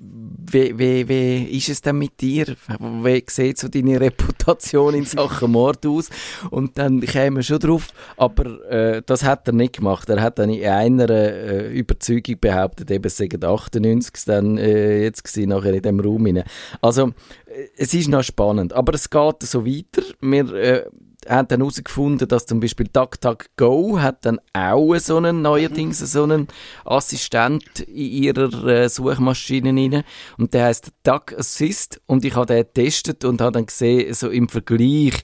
wie, 0.00 0.78
wie, 0.78 1.08
wie 1.08 1.56
ist 1.56 1.68
es 1.68 1.82
denn 1.82 1.98
mit 1.98 2.20
dir? 2.20 2.56
Wie 2.78 3.24
sieht 3.28 3.58
so 3.58 3.68
deine 3.68 4.00
Reputation 4.00 4.94
in 4.94 5.04
Sachen 5.04 5.52
Mord 5.52 5.84
aus? 5.86 6.10
Und 6.50 6.78
dann 6.78 7.00
kämen 7.00 7.36
wir 7.36 7.42
schon 7.42 7.58
drauf, 7.58 7.88
aber 8.16 8.70
äh, 8.70 9.02
das 9.04 9.24
hat 9.24 9.46
er 9.46 9.54
nicht 9.54 9.76
gemacht. 9.76 10.08
Er 10.08 10.20
hat 10.20 10.38
dann 10.38 10.50
in 10.50 10.64
einer 10.66 11.10
äh, 11.10 11.72
Überzeugung 11.72 12.36
behauptet, 12.40 12.90
eben 12.90 13.04
es 13.04 13.16
seien 13.16 13.42
98 13.42 14.24
dann 14.24 14.58
äh, 14.58 15.02
jetzt 15.02 15.24
gewesen, 15.24 15.50
nachher 15.50 15.74
in 15.74 15.82
dem 15.82 16.00
Raum 16.00 16.26
rein. 16.26 16.44
Also, 16.80 17.08
äh, 17.46 17.68
es 17.76 17.92
ist 17.94 18.08
noch 18.08 18.22
spannend, 18.22 18.72
aber 18.72 18.94
es 18.94 19.10
geht 19.10 19.42
so 19.42 19.66
weiter. 19.66 20.02
Wir 20.20 20.52
äh, 20.54 20.86
haben 21.26 21.48
dann 21.48 21.60
herausgefunden, 21.60 22.28
dass 22.28 22.46
zum 22.46 22.60
Beispiel 22.60 22.88
DuckDuckGo 22.92 24.00
hat 24.00 24.24
dann 24.24 24.40
auch 24.52 24.94
so 24.96 25.16
einen, 25.16 25.42
neuerdings 25.42 25.98
so 25.98 26.22
einen 26.22 26.48
Assistent 26.84 27.80
in 27.80 27.94
ihrer 27.94 28.64
äh, 28.66 28.88
Suchmaschine 28.88 29.70
rein. 29.70 30.04
Und 30.36 30.54
der 30.54 30.66
heißt 30.66 30.92
Duck 31.02 31.32
Assist. 31.36 32.00
Und 32.06 32.24
ich 32.24 32.34
habe 32.34 32.46
den 32.46 32.58
getestet 32.58 33.24
und 33.24 33.40
habe 33.40 33.52
dann 33.52 33.66
gesehen, 33.66 34.14
so 34.14 34.28
im 34.30 34.48
Vergleich 34.48 35.22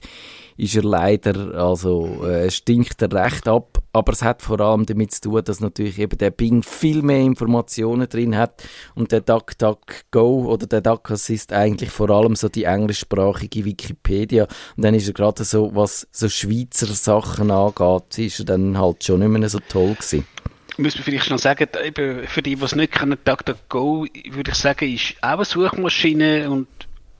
ist 0.57 0.75
er 0.75 0.83
leider, 0.83 1.55
also 1.55 2.25
äh, 2.25 2.49
stinkt 2.49 3.01
er 3.01 3.11
recht 3.11 3.47
ab, 3.47 3.74
aber 3.95 4.11
es 4.11 4.23
hat 4.23 4.41
vor 4.41 4.59
allem 4.59 4.85
damit 4.85 5.13
zu 5.13 5.21
tun, 5.21 5.41
dass 5.45 5.61
natürlich 5.61 5.99
eben 5.99 6.17
der 6.17 6.29
Bing 6.29 6.63
viel 6.63 7.01
mehr 7.01 7.21
Informationen 7.21 8.09
drin 8.09 8.35
hat 8.35 8.61
und 8.93 9.13
der 9.13 9.21
DuckDuckGo 9.21 10.51
oder 10.51 10.67
der 10.67 10.81
Duck 10.81 11.09
Assist 11.11 11.53
eigentlich 11.53 11.91
vor 11.91 12.09
allem 12.09 12.35
so 12.35 12.49
die 12.49 12.65
englischsprachige 12.65 13.63
Wikipedia 13.63 14.47
und 14.75 14.83
dann 14.83 14.95
ist 14.95 15.07
er 15.07 15.13
gerade 15.13 15.45
so, 15.45 15.73
was 15.73 16.09
so 16.11 16.27
Schweizer 16.27 16.87
Sachen 16.87 17.49
angeht, 17.51 18.17
ist 18.17 18.39
er 18.39 18.45
dann 18.45 18.77
halt 18.77 19.01
schon 19.05 19.21
nicht 19.21 19.29
mehr 19.29 19.47
so 19.47 19.59
toll 19.69 19.93
gewesen. 19.93 20.27
Müssen 20.75 20.97
wir 20.97 21.03
vielleicht 21.05 21.29
noch 21.29 21.39
sagen, 21.39 21.69
eben 21.85 22.27
für 22.27 22.41
die, 22.41 22.57
die 22.57 22.63
es 22.65 22.75
nicht 22.75 22.91
kennen, 22.91 23.17
DuckDuckGo, 23.23 24.07
würde 24.29 24.51
ich 24.51 24.57
sagen, 24.57 24.93
ist 24.93 25.15
auch 25.21 25.35
eine 25.35 25.45
Suchmaschine 25.45 26.49
und 26.49 26.67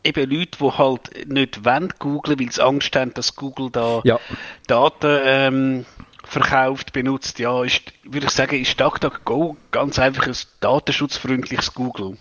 eben 0.03 0.29
Leute, 0.29 0.58
die 0.60 0.72
halt 0.77 1.29
nicht 1.29 1.63
wollen 1.63 1.94
googlen, 2.00 2.38
weil 2.38 2.51
sie 2.51 2.62
Angst 2.62 2.94
haben, 2.98 3.13
dass 3.13 3.38
Google 3.38 3.70
da 3.72 4.01
Ja. 4.03 4.20
Daten 4.67 5.20
ähm, 5.24 5.86
verkauft, 6.27 6.94
benutzt, 6.94 7.39
ja, 7.39 7.63
ist, 7.63 7.82
würde 8.03 8.27
ich 8.27 8.32
sagen, 8.34 8.60
ist 8.62 8.79
DuckDuckGo 8.79 9.55
ganz 9.72 10.00
einfach 10.00 10.27
ein 10.27 10.36
datenschutzfreundliches 10.60 11.74
Google. 11.74 12.17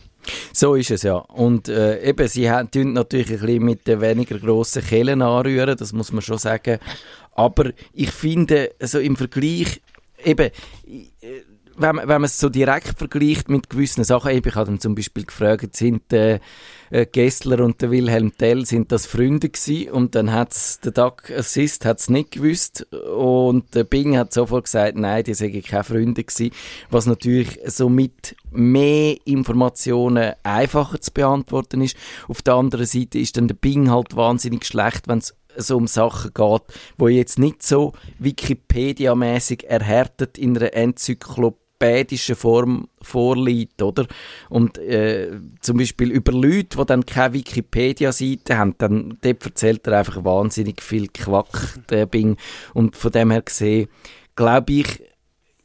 So 0.53 0.75
ist 0.75 0.91
es 0.91 1.03
ja. 1.03 1.17
Und 1.17 1.69
äh, 1.69 2.03
eben, 2.03 2.27
sie 2.29 2.51
tun 2.73 2.95
natürlich 2.95 3.31
ein 3.31 3.41
bisschen 3.41 3.65
mit 3.65 3.87
den 3.87 4.01
weniger 4.01 4.39
grossen 4.39 4.83
Kellen 4.83 5.21
anrühren, 5.21 5.77
das 5.77 5.93
muss 5.93 6.13
man 6.13 6.23
schon 6.23 6.39
sagen. 6.39 6.79
Aber 7.33 7.71
ich 7.93 8.11
finde, 8.11 8.71
also 8.81 9.01
im 9.01 9.17
Vergleich, 9.17 9.83
eben, 10.25 10.47
äh, 10.47 10.53
wenn, 11.77 11.97
man- 11.97 12.09
wenn 12.09 12.21
man 12.21 12.25
es 12.25 12.39
so 12.39 12.49
direkt 12.49 12.97
vergleicht 12.97 13.49
mit 13.51 13.69
gewissen 13.69 14.05
Sachen, 14.05 14.31
eben, 14.31 14.49
ich 14.49 14.55
habe 14.55 14.67
dann 14.67 14.81
zum 14.81 14.95
Beispiel 14.95 15.25
gefragt, 15.25 15.77
sind 15.77 16.11
äh, 16.13 16.39
äh, 16.95 17.07
Gessler 17.07 17.65
und 17.65 17.83
der 17.83 17.91
Wilhelm 17.91 18.37
Tell, 18.39 18.65
sind 18.65 18.93
das 18.93 19.07
Freunde 19.07 19.49
gewesen? 19.49 19.91
Und 19.91 20.15
dann 20.15 20.33
hat's, 20.33 20.79
der 20.79 20.93
Duck 20.93 21.29
Assist 21.31 21.85
hat's 21.85 22.09
nicht 22.09 22.31
gewusst 22.31 22.87
und 22.93 23.75
der 23.75 23.83
Bing 23.83 24.17
hat 24.17 24.33
sofort 24.33 24.65
gesagt, 24.65 24.97
nein, 24.97 25.25
die 25.25 25.35
sind 25.35 25.61
keine 25.67 25.83
Freunde 25.83 26.23
gewesen, 26.23 26.55
was 26.91 27.07
natürlich 27.07 27.59
so 27.67 27.89
mit 27.89 28.37
mehr 28.53 29.17
Informationen 29.25 30.35
einfacher 30.45 31.01
zu 31.01 31.11
beantworten 31.13 31.83
ist. 31.83 31.97
Auf 32.29 32.43
der 32.43 32.55
anderen 32.55 32.87
Seite 32.87 33.19
ist 33.19 33.37
dann 33.37 33.49
der 33.49 33.57
Bing 33.57 33.91
halt 33.91 34.15
wahnsinnig 34.15 34.65
schlecht, 34.65 35.09
wenn 35.09 35.19
es 35.19 35.35
so 35.57 35.77
um 35.77 35.89
Sachen 35.89 36.33
geht, 36.33 36.63
wo 36.97 37.09
jetzt 37.09 37.39
nicht 37.41 37.63
so 37.65 37.93
Wikipedia-mäßig 38.21 39.65
erhärtet 39.65 40.39
in 40.39 40.57
einer 40.57 40.75
enzyklopädischen 41.85 42.37
Form 42.37 42.89
vorliegt, 43.01 43.83
oder? 43.83 44.07
Und 44.49 44.79
äh, 44.79 45.31
zum 45.61 45.79
Beispiel 45.79 46.11
über 46.11 46.33
Leute, 46.33 46.79
die 46.79 46.87
dann 46.87 47.07
keine 47.07 47.35
Wikipedia-Seite 47.35 48.57
haben, 48.57 48.75
dann 48.79 49.19
dort 49.21 49.45
erzählt 49.45 49.87
er 49.87 49.99
einfach 49.99 50.25
wahnsinnig 50.25 50.83
viel 50.83 51.09
Quack, 51.09 51.87
der 51.91 52.07
Bing. 52.07 52.37
Und 52.73 52.97
von 52.97 53.13
dem 53.13 53.31
her 53.31 53.43
gesehen, 53.43 53.89
glaube 54.37 54.73
ich, 54.73 55.03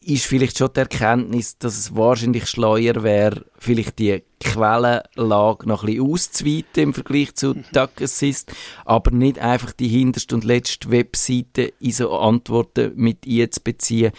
ist 0.01 0.25
vielleicht 0.25 0.57
schon 0.57 0.69
die 0.73 0.79
Erkenntnis, 0.79 1.57
dass 1.57 1.77
es 1.77 1.95
wahrscheinlich 1.95 2.47
schleuer 2.47 3.03
wäre, 3.03 3.45
vielleicht 3.57 3.99
die 3.99 4.23
Quellenlage 4.39 5.67
noch 5.67 5.83
ein 5.83 5.87
bisschen 5.87 6.11
auszuweiten 6.11 6.83
im 6.83 6.93
Vergleich 6.93 7.35
zu 7.35 7.53
Duck 7.73 8.01
Assist, 8.01 8.53
aber 8.85 9.11
nicht 9.11 9.39
einfach 9.39 9.73
die 9.73 9.89
hinterste 9.89 10.35
und 10.35 10.45
letzte 10.45 10.89
Webseite 10.91 11.73
in 11.79 11.91
so 11.91 12.17
Antworten 12.17 12.93
mit 12.95 13.27
einzubeziehen, 13.27 14.13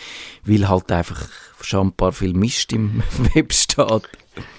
weil 0.45 0.69
halt 0.69 0.93
einfach 0.93 1.29
schon 1.63 1.89
ein 1.89 1.93
paar 1.93 2.13
viel 2.13 2.35
Mist 2.35 2.73
im 2.73 3.03
Web 3.35 3.53
steht. 3.53 4.09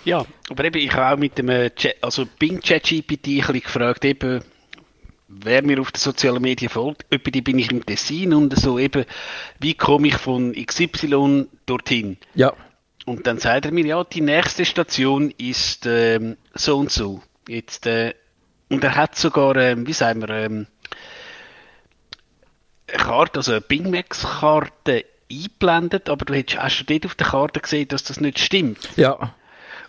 Ja, 0.03 0.25
aber 0.49 0.65
eben, 0.65 0.79
ich 0.79 0.91
habe 0.93 1.15
auch 1.15 1.19
mit 1.19 1.37
dem 1.37 1.49
äh, 1.49 1.69
Chat, 1.71 1.95
also 2.01 2.27
Bing 2.39 2.59
ChatGPT 2.59 3.11
ein 3.11 3.17
bisschen 3.17 3.61
gefragt, 3.61 4.05
eben, 4.05 4.43
wer 5.39 5.63
mir 5.63 5.79
auf 5.79 5.91
den 5.91 5.99
sozialen 5.99 6.41
Medien 6.41 6.69
folgt, 6.69 7.05
etwa 7.09 7.31
die 7.31 7.41
bin 7.41 7.59
ich 7.59 7.71
im 7.71 7.85
Tessin 7.85 8.33
und 8.33 8.57
so 8.57 8.77
eben, 8.77 9.05
wie 9.59 9.73
komme 9.73 10.07
ich 10.07 10.15
von 10.17 10.53
XY 10.53 11.47
dorthin? 11.65 12.17
Ja, 12.35 12.53
Und 13.05 13.27
dann 13.27 13.39
sagt 13.39 13.65
er 13.65 13.71
mir, 13.71 13.85
ja, 13.85 14.03
die 14.03 14.21
nächste 14.21 14.65
Station 14.65 15.33
ist 15.37 15.85
ähm, 15.85 16.37
so 16.53 16.77
und 16.77 16.91
so. 16.91 17.21
Jetzt, 17.47 17.87
äh, 17.87 18.13
und 18.69 18.83
er 18.83 18.95
hat 18.95 19.15
sogar, 19.15 19.55
ähm, 19.55 19.87
wie 19.87 19.93
sagen 19.93 20.21
wir, 20.21 20.29
ähm, 20.29 20.67
eine 22.87 23.03
Karte, 23.03 23.39
also 23.39 23.53
eine 23.53 23.61
Bing 23.61 23.89
Max-Karte 23.89 25.05
eingeblendet, 25.31 26.09
aber 26.09 26.25
du 26.25 26.33
hättest, 26.33 26.61
hast 26.61 26.79
du 26.79 26.83
dort 26.85 27.05
auf 27.05 27.15
der 27.15 27.27
Karte 27.27 27.59
gesehen, 27.61 27.87
dass 27.87 28.03
das 28.03 28.19
nicht 28.19 28.39
stimmt. 28.39 28.89
ja, 28.97 29.33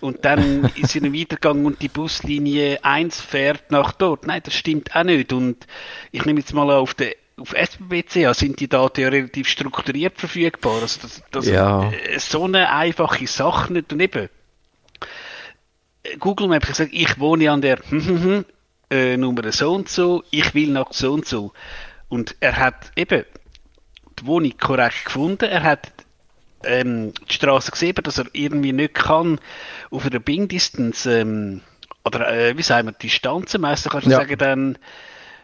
Und 0.02 0.24
dann 0.24 0.64
ist 0.76 0.94
er 0.96 1.02
weitergegangen 1.02 1.64
und 1.66 1.80
die 1.80 1.88
Buslinie 1.88 2.84
1 2.84 3.20
fährt 3.20 3.70
nach 3.70 3.92
dort. 3.92 4.26
Nein, 4.26 4.42
das 4.44 4.54
stimmt 4.54 4.94
auch 4.94 5.04
nicht. 5.04 5.32
Und 5.32 5.66
ich 6.10 6.24
nehme 6.24 6.40
jetzt 6.40 6.52
mal 6.52 6.70
auf 6.70 6.94
der 6.94 7.14
auf 7.38 7.54
SBBCA 7.54 8.34
sind 8.34 8.60
die 8.60 8.68
Daten 8.68 9.00
ja 9.00 9.08
relativ 9.08 9.48
strukturiert 9.48 10.18
verfügbar. 10.18 10.82
Also 10.82 11.00
das, 11.02 11.22
das 11.30 11.46
Ja. 11.46 11.90
äh, 11.90 12.18
so 12.18 12.44
eine 12.44 12.70
einfache 12.70 13.26
Sache 13.26 13.72
nicht. 13.72 13.92
Und 13.92 14.00
eben, 14.00 14.28
äh, 16.02 16.16
Google 16.18 16.48
Maps 16.48 16.66
hat 16.68 16.76
gesagt, 16.76 16.90
ich 16.92 17.18
wohne 17.18 17.50
an 17.50 17.62
der 17.62 17.78
äh, 18.90 19.16
Nummer 19.16 19.50
so 19.50 19.72
und 19.72 19.88
so, 19.88 20.22
ich 20.30 20.54
will 20.54 20.70
nach 20.70 20.92
so 20.92 21.12
und 21.14 21.26
so. 21.26 21.52
Und 22.08 22.36
er 22.40 22.56
hat 22.58 22.92
eben 22.96 23.24
die 24.20 24.26
Wohnung 24.26 24.52
korrekt 24.58 25.06
gefunden. 25.06 25.46
Er 25.48 25.62
hat 25.62 25.90
ähm, 26.64 27.12
die 27.28 27.34
Straße 27.34 27.70
gesehen, 27.70 27.94
dass 28.02 28.18
er 28.18 28.26
irgendwie 28.32 28.72
nicht 28.72 28.94
kann 28.94 29.40
auf 29.90 30.06
einer 30.06 30.20
Bing-Distanz 30.20 31.06
ähm, 31.06 31.60
oder 32.04 32.32
äh, 32.32 32.56
wie 32.56 32.62
sagen 32.62 32.88
wir, 32.88 32.92
Distanzen 32.92 33.60
messen, 33.60 33.90
kannst 33.90 34.06
du 34.06 34.10
Ja. 34.10 34.18
sagen, 34.18 34.38
dann 34.38 34.78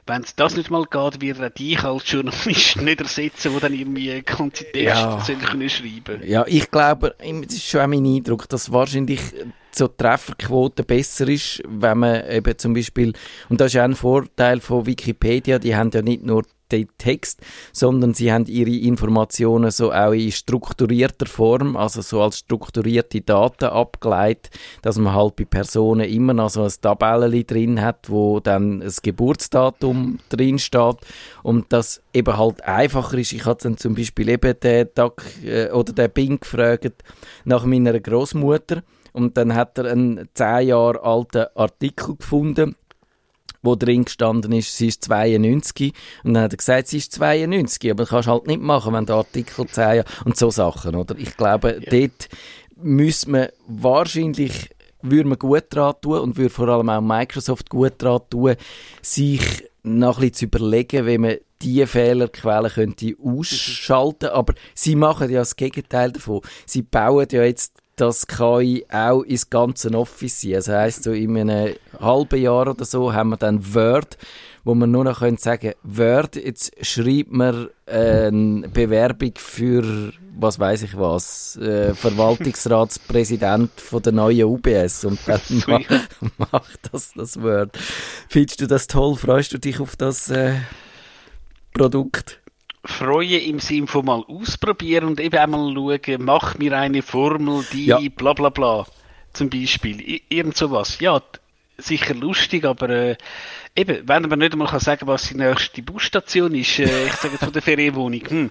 wenn 0.08 0.22
es 0.22 0.34
das 0.34 0.56
nicht 0.56 0.70
mal 0.70 0.84
geht, 0.84 1.20
wird 1.20 1.38
er 1.38 1.50
dich 1.50 1.84
als 1.84 2.10
Journalist 2.10 2.76
nicht 2.80 3.00
ersetzen, 3.00 3.52
der 3.52 3.60
dann 3.60 3.74
irgendwie 3.74 4.22
ganze 4.22 4.64
Texte 4.64 4.72
Ja. 4.82 5.22
können 5.44 5.68
schreiben 5.68 6.22
Ja, 6.24 6.44
ich 6.46 6.70
glaube, 6.70 7.14
das 7.18 7.54
ist 7.54 7.68
schon 7.68 7.82
auch 7.82 7.86
mein 7.86 8.06
Eindruck, 8.06 8.48
dass 8.48 8.72
wahrscheinlich 8.72 9.20
so 9.70 9.86
die 9.86 9.96
Trefferquote 9.98 10.82
besser 10.82 11.28
ist, 11.28 11.62
wenn 11.68 11.98
man 11.98 12.28
eben 12.30 12.56
zum 12.58 12.72
Beispiel, 12.74 13.12
und 13.50 13.60
das 13.60 13.74
ist 13.74 13.80
auch 13.80 13.84
ein 13.84 13.94
Vorteil 13.94 14.60
von 14.60 14.86
Wikipedia, 14.86 15.58
die 15.58 15.76
haben 15.76 15.90
ja 15.92 16.00
nicht 16.02 16.22
nur 16.24 16.42
den 16.70 16.88
Text, 16.98 17.40
sondern 17.72 18.14
sie 18.14 18.32
haben 18.32 18.46
ihre 18.46 18.70
Informationen 18.70 19.70
so 19.70 19.92
auch 19.92 20.12
in 20.12 20.32
strukturierter 20.32 21.26
Form, 21.26 21.76
also 21.76 22.02
so 22.02 22.22
als 22.22 22.38
strukturierte 22.38 23.20
Daten 23.20 23.66
abgeleitet, 23.66 24.50
dass 24.82 24.98
man 24.98 25.14
halt 25.14 25.36
bei 25.36 25.44
Personen 25.44 26.08
immer 26.08 26.34
noch 26.34 26.50
so 26.50 26.62
ein 26.62 26.72
Tabellen 26.80 27.46
drin 27.46 27.80
hat, 27.80 28.10
wo 28.10 28.40
dann 28.40 28.80
das 28.80 29.02
Geburtsdatum 29.02 30.18
drin 30.28 30.58
steht 30.58 30.96
und 31.42 31.72
das 31.72 32.02
eben 32.12 32.36
halt 32.36 32.64
einfacher 32.64 33.18
ist. 33.18 33.32
Ich 33.32 33.44
hatte 33.44 33.68
dann 33.68 33.76
zum 33.76 33.94
Beispiel 33.94 34.28
eben 34.28 34.58
den 34.60 34.94
Tag 34.94 35.22
äh, 35.44 35.70
oder 35.70 35.92
den 35.92 36.10
Bing 36.10 36.40
gefragt 36.40 37.04
nach 37.44 37.64
meiner 37.64 37.98
Großmutter. 37.98 38.82
Und 39.12 39.36
dann 39.36 39.54
hat 39.54 39.78
er 39.78 39.86
einen 39.86 40.28
zehn 40.34 40.68
Jahre 40.68 41.02
alten 41.02 41.46
Artikel 41.54 42.16
gefunden 42.16 42.76
wo 43.62 43.74
drin 43.74 44.04
gestanden 44.04 44.52
ist, 44.52 44.76
sie 44.76 44.88
ist 44.88 45.04
92. 45.04 45.92
Und 46.24 46.34
dann 46.34 46.44
hat 46.44 46.52
er 46.52 46.56
gesagt, 46.58 46.88
sie 46.88 46.98
ist 46.98 47.12
92. 47.12 47.90
Aber 47.90 48.02
das 48.02 48.10
kannst 48.10 48.28
du 48.28 48.32
halt 48.32 48.46
nicht 48.46 48.60
machen, 48.60 48.94
wenn 48.94 49.06
der 49.06 49.16
Artikel 49.16 49.66
10 49.66 49.82
Jahre... 49.82 50.04
Und 50.24 50.36
so 50.36 50.50
Sachen, 50.50 50.94
oder? 50.94 51.16
Ich 51.18 51.36
glaube, 51.36 51.80
ja. 51.82 51.90
dort 51.90 52.28
müsste 52.76 53.30
man 53.30 53.48
wahrscheinlich 53.66 54.70
würde 55.00 55.28
man 55.28 55.38
gut 55.38 55.64
daran 55.70 55.94
tun 56.00 56.18
und 56.20 56.36
würde 56.36 56.50
vor 56.50 56.68
allem 56.68 56.88
auch 56.88 57.00
Microsoft 57.00 57.70
gut 57.70 57.94
daran 57.98 58.22
tun, 58.30 58.56
sich 59.00 59.64
noch 59.82 60.20
ein 60.20 60.32
zu 60.32 60.46
überlegen, 60.46 61.06
wie 61.06 61.18
man 61.18 61.36
diese 61.62 61.86
Fehlerquellen 61.86 62.70
könnte 62.70 63.14
ausschalten. 63.22 64.30
Aber 64.30 64.54
sie 64.74 64.96
machen 64.96 65.30
ja 65.30 65.40
das 65.40 65.56
Gegenteil 65.56 66.12
davon. 66.12 66.40
Sie 66.66 66.82
bauen 66.82 67.26
ja 67.30 67.44
jetzt 67.44 67.80
das 68.00 68.26
KI 68.26 68.86
auch 68.90 69.22
ins 69.22 69.50
ganze 69.50 69.90
Office 69.92 70.40
sein. 70.40 70.54
Also 70.54 70.72
heisst, 70.72 71.02
so 71.04 71.12
in 71.12 71.36
einem 71.38 71.74
halben 71.98 72.40
Jahr 72.40 72.68
oder 72.68 72.84
so 72.84 73.12
haben 73.12 73.30
wir 73.30 73.36
dann 73.36 73.74
Word, 73.74 74.16
wo 74.64 74.74
man 74.74 74.90
nur 74.90 75.04
noch 75.04 75.20
können 75.20 75.36
sagen 75.36 75.72
Word, 75.82 76.36
jetzt 76.36 76.72
schreibt 76.84 77.32
man 77.32 77.68
eine 77.86 78.68
Bewerbung 78.68 79.32
für, 79.36 80.12
was 80.38 80.58
weiß 80.58 80.82
ich 80.82 80.96
was, 80.96 81.56
äh, 81.56 81.94
Verwaltungsratspräsident 81.94 83.70
von 83.80 84.02
der 84.02 84.12
neuen 84.12 84.44
UBS 84.44 85.04
und 85.04 85.18
dann 85.26 85.40
ma 85.66 85.80
macht 86.52 86.80
das 86.92 87.12
das 87.14 87.40
Word. 87.40 87.76
Findest 88.28 88.60
du 88.60 88.66
das 88.66 88.86
toll? 88.86 89.16
Freust 89.16 89.52
du 89.52 89.58
dich 89.58 89.80
auf 89.80 89.96
das 89.96 90.30
äh, 90.30 90.54
Produkt? 91.72 92.40
Freuen 92.88 93.42
im 93.42 93.60
Sinn 93.60 93.86
von 93.86 94.06
mal 94.06 94.24
ausprobieren 94.26 95.04
und 95.04 95.20
eben 95.20 95.36
einmal 95.36 95.74
schauen, 95.74 96.24
mach 96.24 96.58
mir 96.58 96.76
eine 96.76 97.02
Formel, 97.02 97.64
die 97.72 97.86
ja. 97.86 98.00
bla 98.16 98.32
bla 98.32 98.48
bla. 98.48 98.86
Zum 99.32 99.50
Beispiel. 99.50 100.20
Irgend 100.28 100.56
sowas. 100.56 100.98
Ja, 101.00 101.22
sicher 101.76 102.14
lustig, 102.14 102.64
aber 102.64 102.88
äh, 102.88 103.16
eben, 103.76 104.08
wenn 104.08 104.22
man 104.22 104.38
nicht 104.38 104.52
einmal 104.52 104.68
kann 104.68 104.80
sagen 104.80 105.06
was 105.06 105.28
die 105.28 105.36
nächste 105.36 105.82
Busstation 105.82 106.54
ist, 106.54 106.78
äh, 106.78 107.06
ich 107.06 107.12
sage 107.12 107.34
jetzt 107.34 107.44
von 107.44 107.52
der 107.52 107.62
Ferienwohnung, 107.62 108.22
hm, 108.26 108.50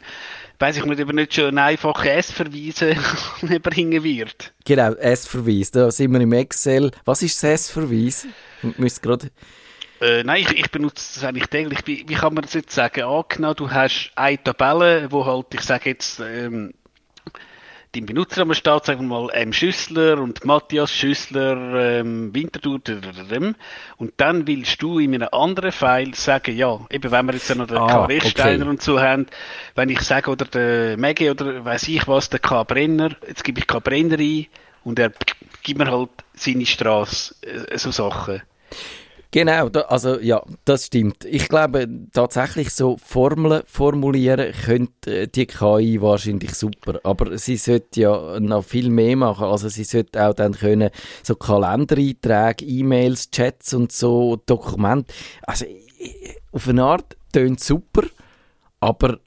weiß 0.60 0.77
ich 0.77 0.86
nicht, 0.86 1.01
ob 1.01 1.10
er 1.10 1.13
nicht 1.13 1.34
schon 1.34 1.48
einen 1.48 1.58
einfachen 1.58 2.08
S-Verweise 2.08 2.96
überhängen 3.41 4.03
wird. 4.06 4.53
Genau, 4.65 4.94
S-Verweis, 4.94 5.72
da 5.72 5.91
sind 5.91 6.12
wir 6.12 6.22
im 6.22 6.32
Excel. 6.34 6.91
Was 7.06 7.22
ist 7.22 7.44
das 7.44 7.62
S-Verweis? 7.62 8.27
Müsst 8.77 9.01
gerade 9.01 9.29
äh, 10.01 10.24
nein, 10.24 10.42
ich, 10.42 10.58
ich, 10.58 10.72
benutze 10.72 11.16
das 11.16 11.24
eigentlich 11.24 11.48
täglich. 11.48 11.80
Wie, 11.86 12.06
wie 12.08 12.16
kann 12.16 12.34
man 12.34 12.44
das 12.44 12.54
jetzt 12.54 12.74
sagen? 12.74 13.04
Angenommen, 13.04 13.56
du 13.56 13.72
hast 13.72 14.12
eine 14.16 14.42
Tabelle, 14.42 15.12
wo 15.12 15.25
halt, 15.25 15.48
ich 15.54 15.62
sage 15.62 15.89
jetzt, 15.89 16.20
ähm, 16.20 16.74
dein 17.94 18.06
Benutzernamen 18.06 18.56
steht, 18.56 18.86
sagen 18.86 19.08
wir 19.08 19.22
mal, 19.22 19.30
M. 19.32 19.54
Schüssler 19.54 20.20
und 20.20 20.46
Matthias 20.46 20.92
Schüssler, 20.92 22.00
ähm, 22.00 22.34
Winterthur, 22.34 22.80
und 23.98 24.13
dann 24.18 24.48
willst 24.48 24.82
du 24.82 25.00
in 25.00 25.16
einem 25.16 25.30
anderen 25.32 25.72
File 25.72 26.13
sagen, 26.13 26.56
ja, 26.56 26.80
eben 26.92 27.12
wenn 27.12 27.25
wir 27.25 27.34
jetzt 27.34 27.56
noch 27.56 27.68
den 27.68 27.77
ah, 27.77 27.88
K. 27.88 28.06
Rechsteiner 28.06 28.63
okay. 28.63 28.70
und 28.70 28.82
so 28.82 29.00
haben, 29.00 29.25
wenn 29.75 29.89
ich 29.89 30.01
sage, 30.01 30.30
oder 30.30 30.46
der 30.46 30.98
Maggie 30.98 31.30
oder 31.30 31.63
weiß 31.63 31.88
ich 31.88 32.08
was, 32.08 32.30
der 32.30 32.39
K. 32.39 32.63
Brenner, 32.63 33.16
jetzt 33.27 33.44
gebe 33.44 33.60
ich 33.60 33.68
K. 33.68 33.80
Brenner 33.80 34.20
ein 34.20 34.48
und 34.84 35.00
er 35.00 35.12
gibt 35.63 35.80
mir 35.80 35.89
halt 35.89 36.10
seine 36.34 36.66
Straße, 36.66 37.36
äh, 37.42 37.77
so 37.77 37.92
Sachen. 37.92 38.42
Genau, 39.32 39.68
da, 39.68 39.82
also 39.82 40.20
ja, 40.20 40.42
das 40.64 40.86
stimmt. 40.86 41.26
Ich 41.26 41.50
glaube 41.50 41.88
tatsächlich 42.14 42.70
so 42.70 42.98
Formeln 42.98 43.62
formulieren 43.66 44.54
könnte 44.66 45.24
äh, 45.24 45.28
die 45.28 45.46
KI 45.46 46.02
wahrscheinlich 46.02 46.54
super, 46.54 47.00
aber 47.04 47.38
sie 47.38 47.58
sollte 47.58 48.02
ja 48.02 48.40
noch 48.40 48.64
viel 48.64 48.90
mehr 48.90 49.18
machen. 49.18 49.46
Also 49.46 49.68
sie 49.68 49.84
sollte 49.84 50.26
auch 50.26 50.34
dann 50.34 50.54
können 50.54 50.92
so 51.24 51.36
Kalendereinträge, 51.36 52.66
E-Mails, 52.66 53.30
Chats 53.30 53.74
und 53.74 53.92
so 53.92 54.38
Dokumente. 54.46 55.14
Also 55.44 55.66
auf 56.54 56.70
eine 56.70 56.84
Art 56.84 57.18
tönt 57.34 57.60
super, 57.60 58.04
aber 58.80 59.20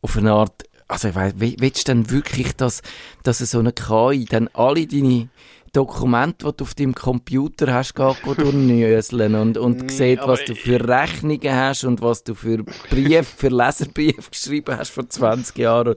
auf 0.00 0.16
eine 0.16 0.32
Art 0.32 0.64
also 0.88 1.08
ich 1.08 1.14
weiss, 1.14 1.32
willst 1.36 1.88
du 1.88 1.92
denn 1.92 2.10
wirklich, 2.10 2.54
dass, 2.54 2.82
dass 3.22 3.38
so 3.38 3.58
eine 3.58 3.72
KI 3.72 4.26
dann 4.26 4.48
alle 4.52 4.86
deine 4.86 5.30
Dokument, 5.72 6.36
das 6.44 6.56
du 6.56 6.64
auf 6.64 6.74
deinem 6.74 6.94
Computer 6.94 7.72
hast, 7.72 7.94
geht 7.94 8.16
durchnöseln 8.26 9.34
und, 9.34 9.56
und 9.56 9.90
sieht, 9.90 10.20
was 10.20 10.44
du 10.44 10.54
für 10.54 10.86
Rechnungen 10.86 11.54
hast 11.54 11.84
und 11.84 12.02
was 12.02 12.22
du 12.24 12.34
für 12.34 12.62
Briefe, 12.90 13.24
für 13.24 13.48
Leserbriefe 13.48 14.30
geschrieben 14.30 14.76
hast 14.76 14.90
vor 14.90 15.08
20 15.08 15.56
Jahren 15.56 15.94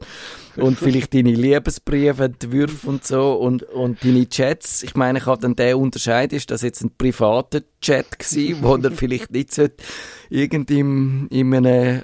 und, 0.55 0.63
und 0.63 0.79
vielleicht 0.79 1.13
deine 1.13 1.33
Liebesbriefe, 1.33 2.23
Entwürfe 2.23 2.87
und 2.87 3.05
so 3.05 3.33
und, 3.33 3.63
und 3.63 4.01
deine 4.03 4.29
Chats. 4.29 4.81
Ich 4.81 4.95
meine, 4.95 5.19
ich 5.19 5.25
habe 5.25 5.41
dann 5.41 5.57
den 5.57 5.75
Unterscheid, 5.75 6.31
ist 6.31 6.51
das 6.51 6.61
jetzt 6.61 6.81
ein 6.81 6.95
privater 6.97 7.61
Chat 7.81 8.17
gewesen, 8.17 8.59
wo 8.61 8.77
er 8.77 8.91
vielleicht 8.91 9.31
nicht 9.31 9.53
sollte, 9.53 9.83
irgendwie 10.29 10.79
in 10.79 11.29
einem 11.53 12.01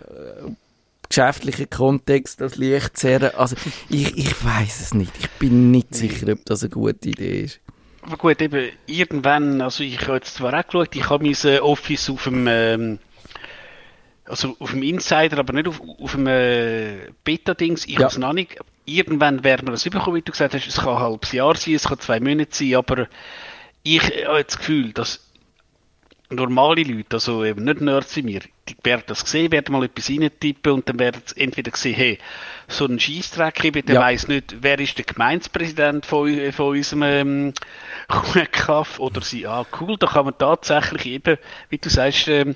geschäftlichen 1.11 1.69
Kontext 1.69 2.41
das 2.41 2.55
Licht 2.55 2.97
zerren. 2.97 3.31
Also 3.35 3.55
ich, 3.89 4.17
ich 4.17 4.43
weiß 4.43 4.81
es 4.81 4.93
nicht. 4.93 5.11
Ich 5.19 5.29
bin 5.31 5.71
nicht 5.71 5.93
sicher, 5.93 6.31
ob 6.31 6.45
das 6.45 6.63
eine 6.63 6.69
gute 6.69 7.09
Idee 7.09 7.41
ist. 7.41 7.59
Aber 8.01 8.17
gut, 8.17 8.41
eben 8.41 8.71
irgendwann, 8.87 9.61
also 9.61 9.83
ich 9.83 10.01
habe 10.01 10.15
jetzt 10.15 10.35
zwar 10.35 10.59
auch 10.59 10.65
geschaut, 10.65 10.95
ich 10.95 11.09
habe 11.09 11.23
mein 11.23 11.59
Office 11.59 12.09
auf 12.09 12.23
dem 12.23 12.47
ähm, 12.47 12.99
also 14.25 14.55
auf 14.59 14.71
dem 14.71 14.81
Insider, 14.81 15.37
aber 15.37 15.53
nicht 15.53 15.67
auf, 15.67 15.81
auf 15.81 16.13
dem 16.13 16.25
äh, 16.25 17.09
Beta-Dings. 17.23 17.85
Ich 17.85 17.93
ja. 17.93 17.99
habe 17.99 18.07
es 18.07 18.17
noch 18.17 18.33
nicht. 18.33 18.57
Irgendwann 18.85 19.43
werden 19.43 19.67
wir 19.67 19.71
das 19.71 19.85
überkommen, 19.85 20.17
wie 20.17 20.21
du 20.21 20.31
gesagt 20.31 20.53
hast. 20.53 20.67
Es 20.67 20.77
kann 20.77 20.95
ein 20.95 20.99
halbes 20.99 21.31
Jahr 21.33 21.55
sein, 21.55 21.75
es 21.75 21.87
kann 21.87 21.99
zwei 21.99 22.19
Monate 22.19 22.49
sein, 22.51 22.75
aber 22.75 23.07
ich 23.83 24.01
habe 24.01 24.43
das 24.43 24.57
Gefühl, 24.57 24.93
dass 24.93 25.30
normale 26.31 26.83
Leute, 26.83 27.17
also 27.17 27.43
eben 27.43 27.63
nicht 27.65 27.81
Nerds 27.81 28.15
wie 28.15 28.23
mir, 28.23 28.41
die 28.67 28.75
werden 28.83 29.03
das 29.07 29.21
sehen, 29.21 29.51
werden 29.51 29.73
mal 29.73 29.83
etwas 29.83 30.09
reintippen 30.09 30.71
und 30.71 30.89
dann 30.89 30.99
werden 30.99 31.21
sie 31.25 31.39
entweder 31.41 31.71
sehen, 31.75 31.95
hey, 31.95 32.17
so 32.67 32.85
ein 32.85 32.99
Scheissdreck, 32.99 33.63
eben, 33.65 33.85
der 33.85 33.95
ja. 33.95 34.01
weiss 34.01 34.27
nicht, 34.27 34.55
wer 34.61 34.79
ist 34.79 34.97
der 34.97 35.05
Gemeindepräsident 35.05 36.05
von, 36.05 36.51
von 36.51 36.77
unserem 36.77 37.03
ähm, 37.03 37.53
Kaff 38.51 38.99
oder 38.99 39.21
sie, 39.21 39.45
ah 39.45 39.65
cool, 39.79 39.97
da 39.97 40.07
kann 40.07 40.25
man 40.25 40.37
tatsächlich 40.37 41.05
eben, 41.05 41.37
wie 41.69 41.77
du 41.77 41.89
sagst, 41.89 42.27
ähm, 42.27 42.55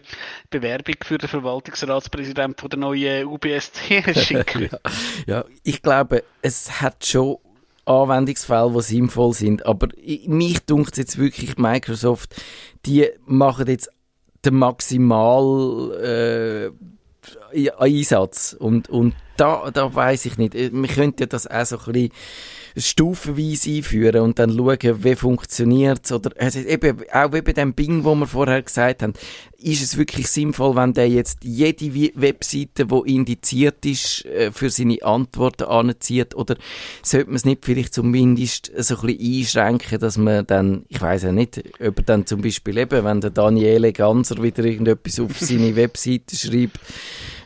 Bewerbung 0.50 0.96
für 1.04 1.18
den 1.18 1.30
Verwaltungsratspräsident 1.30 2.60
von 2.60 2.70
der 2.70 2.80
neuen 2.80 3.26
UBSC 3.28 4.04
schicken. 4.16 4.70
ja, 4.72 4.80
ja, 5.28 5.46
ich 5.64 5.82
glaube, 5.82 6.24
es 6.42 6.82
hat 6.82 7.06
schon 7.06 7.38
Anwendungsfälle, 7.86 8.72
die 8.76 8.82
sinnvoll 8.82 9.34
sind. 9.34 9.66
Aber 9.66 9.88
mich 10.26 10.66
dunkt 10.66 10.98
jetzt 10.98 11.18
wirklich 11.18 11.58
Microsoft, 11.58 12.36
die 12.86 13.10
machen 13.26 13.68
jetzt 13.68 13.90
den 14.46 14.56
maximal 14.56 16.72
äh, 17.54 17.72
Einsatz. 17.78 18.56
Und, 18.58 18.90
und 18.90 19.16
da, 19.38 19.70
da 19.72 19.94
weiß 19.94 20.26
ich 20.26 20.38
nicht. 20.38 20.54
Wir 20.54 20.88
könnten 20.88 21.24
ja 21.24 21.26
das 21.26 21.48
auch 21.48 21.66
so 21.66 21.78
ein 21.78 21.94
bisschen 21.94 22.12
stufenweise 22.78 23.72
einführen 23.72 24.22
und 24.22 24.40
dann 24.40 24.56
schauen, 24.56 25.04
wie 25.04 25.16
funktioniert 25.16 26.02
es. 26.04 26.12
Also 26.12 26.60
eben, 26.60 27.04
auch 27.12 27.34
wie 27.34 27.42
bei 27.42 27.54
dem 27.54 27.74
Bing, 27.74 28.04
wo 28.04 28.16
wir 28.16 28.28
vorher 28.28 28.62
gesagt 28.62 29.02
haben, 29.02 29.14
ist 29.60 29.84
es 29.84 29.98
wirklich 29.98 30.28
sinnvoll, 30.28 30.76
wenn 30.76 30.94
der 30.94 31.10
jetzt 31.10 31.44
jede 31.44 32.12
Webseite, 32.16 32.86
die 32.86 33.16
indiziert 33.16 33.86
ist, 33.86 34.26
äh, 34.26 34.52
für 34.52 34.70
seine 34.70 35.02
Antworten 35.04 35.64
anzieht? 35.64 36.36
Oder 36.36 36.56
sollte 37.02 37.28
man 37.28 37.36
es 37.36 37.46
nicht 37.46 37.66
vielleicht 37.66 37.94
zumindest 37.94 38.72
so 38.78 38.96
ein 38.98 39.18
bisschen 39.18 39.40
einschränken, 39.40 40.00
dass 40.00 40.18
man 40.18 40.46
dann, 40.46 40.86
ich 40.90 41.02
weiß 41.02 41.24
ja 41.24 41.32
nicht, 41.32 41.64
ob 41.80 41.98
er 41.98 42.04
dann 42.04 42.26
zum 42.26 42.42
Beispiel 42.42 42.78
eben, 42.78 43.04
wenn 43.04 43.22
der 43.22 43.32
Daniele 43.32 43.94
Ganser 43.94 44.42
wieder 44.42 44.64
irgendetwas 44.64 45.20
auf 45.20 45.40
seine 45.40 45.76
Webseite 45.76 46.36
schreibt, 46.36 46.80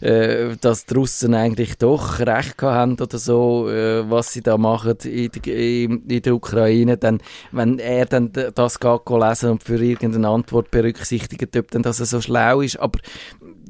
äh, 0.01 0.55
dass 0.61 0.85
die 0.85 0.93
Russen 0.93 1.33
eigentlich 1.33 1.77
doch 1.77 2.19
recht 2.19 2.61
haben 2.61 2.93
oder 2.99 3.17
so, 3.17 3.69
äh, 3.69 4.09
was 4.09 4.33
sie 4.33 4.41
da 4.41 4.57
machen 4.57 4.95
in, 5.03 5.29
in, 5.45 6.03
in, 6.07 6.21
der 6.21 6.35
Ukraine, 6.35 6.97
dann, 6.97 7.19
wenn 7.51 7.79
er 7.79 8.05
dann 8.05 8.31
das 8.31 8.79
geht 8.79 9.09
lesen 9.09 9.51
und 9.51 9.63
für 9.63 9.83
irgendeine 9.83 10.29
Antwort 10.29 10.71
berücksichtigt, 10.71 11.55
ob 11.57 11.71
dann 11.71 11.81
das 11.81 11.99
so 12.09 12.21
schlau 12.21 12.61
ist, 12.61 12.77
aber 12.77 12.99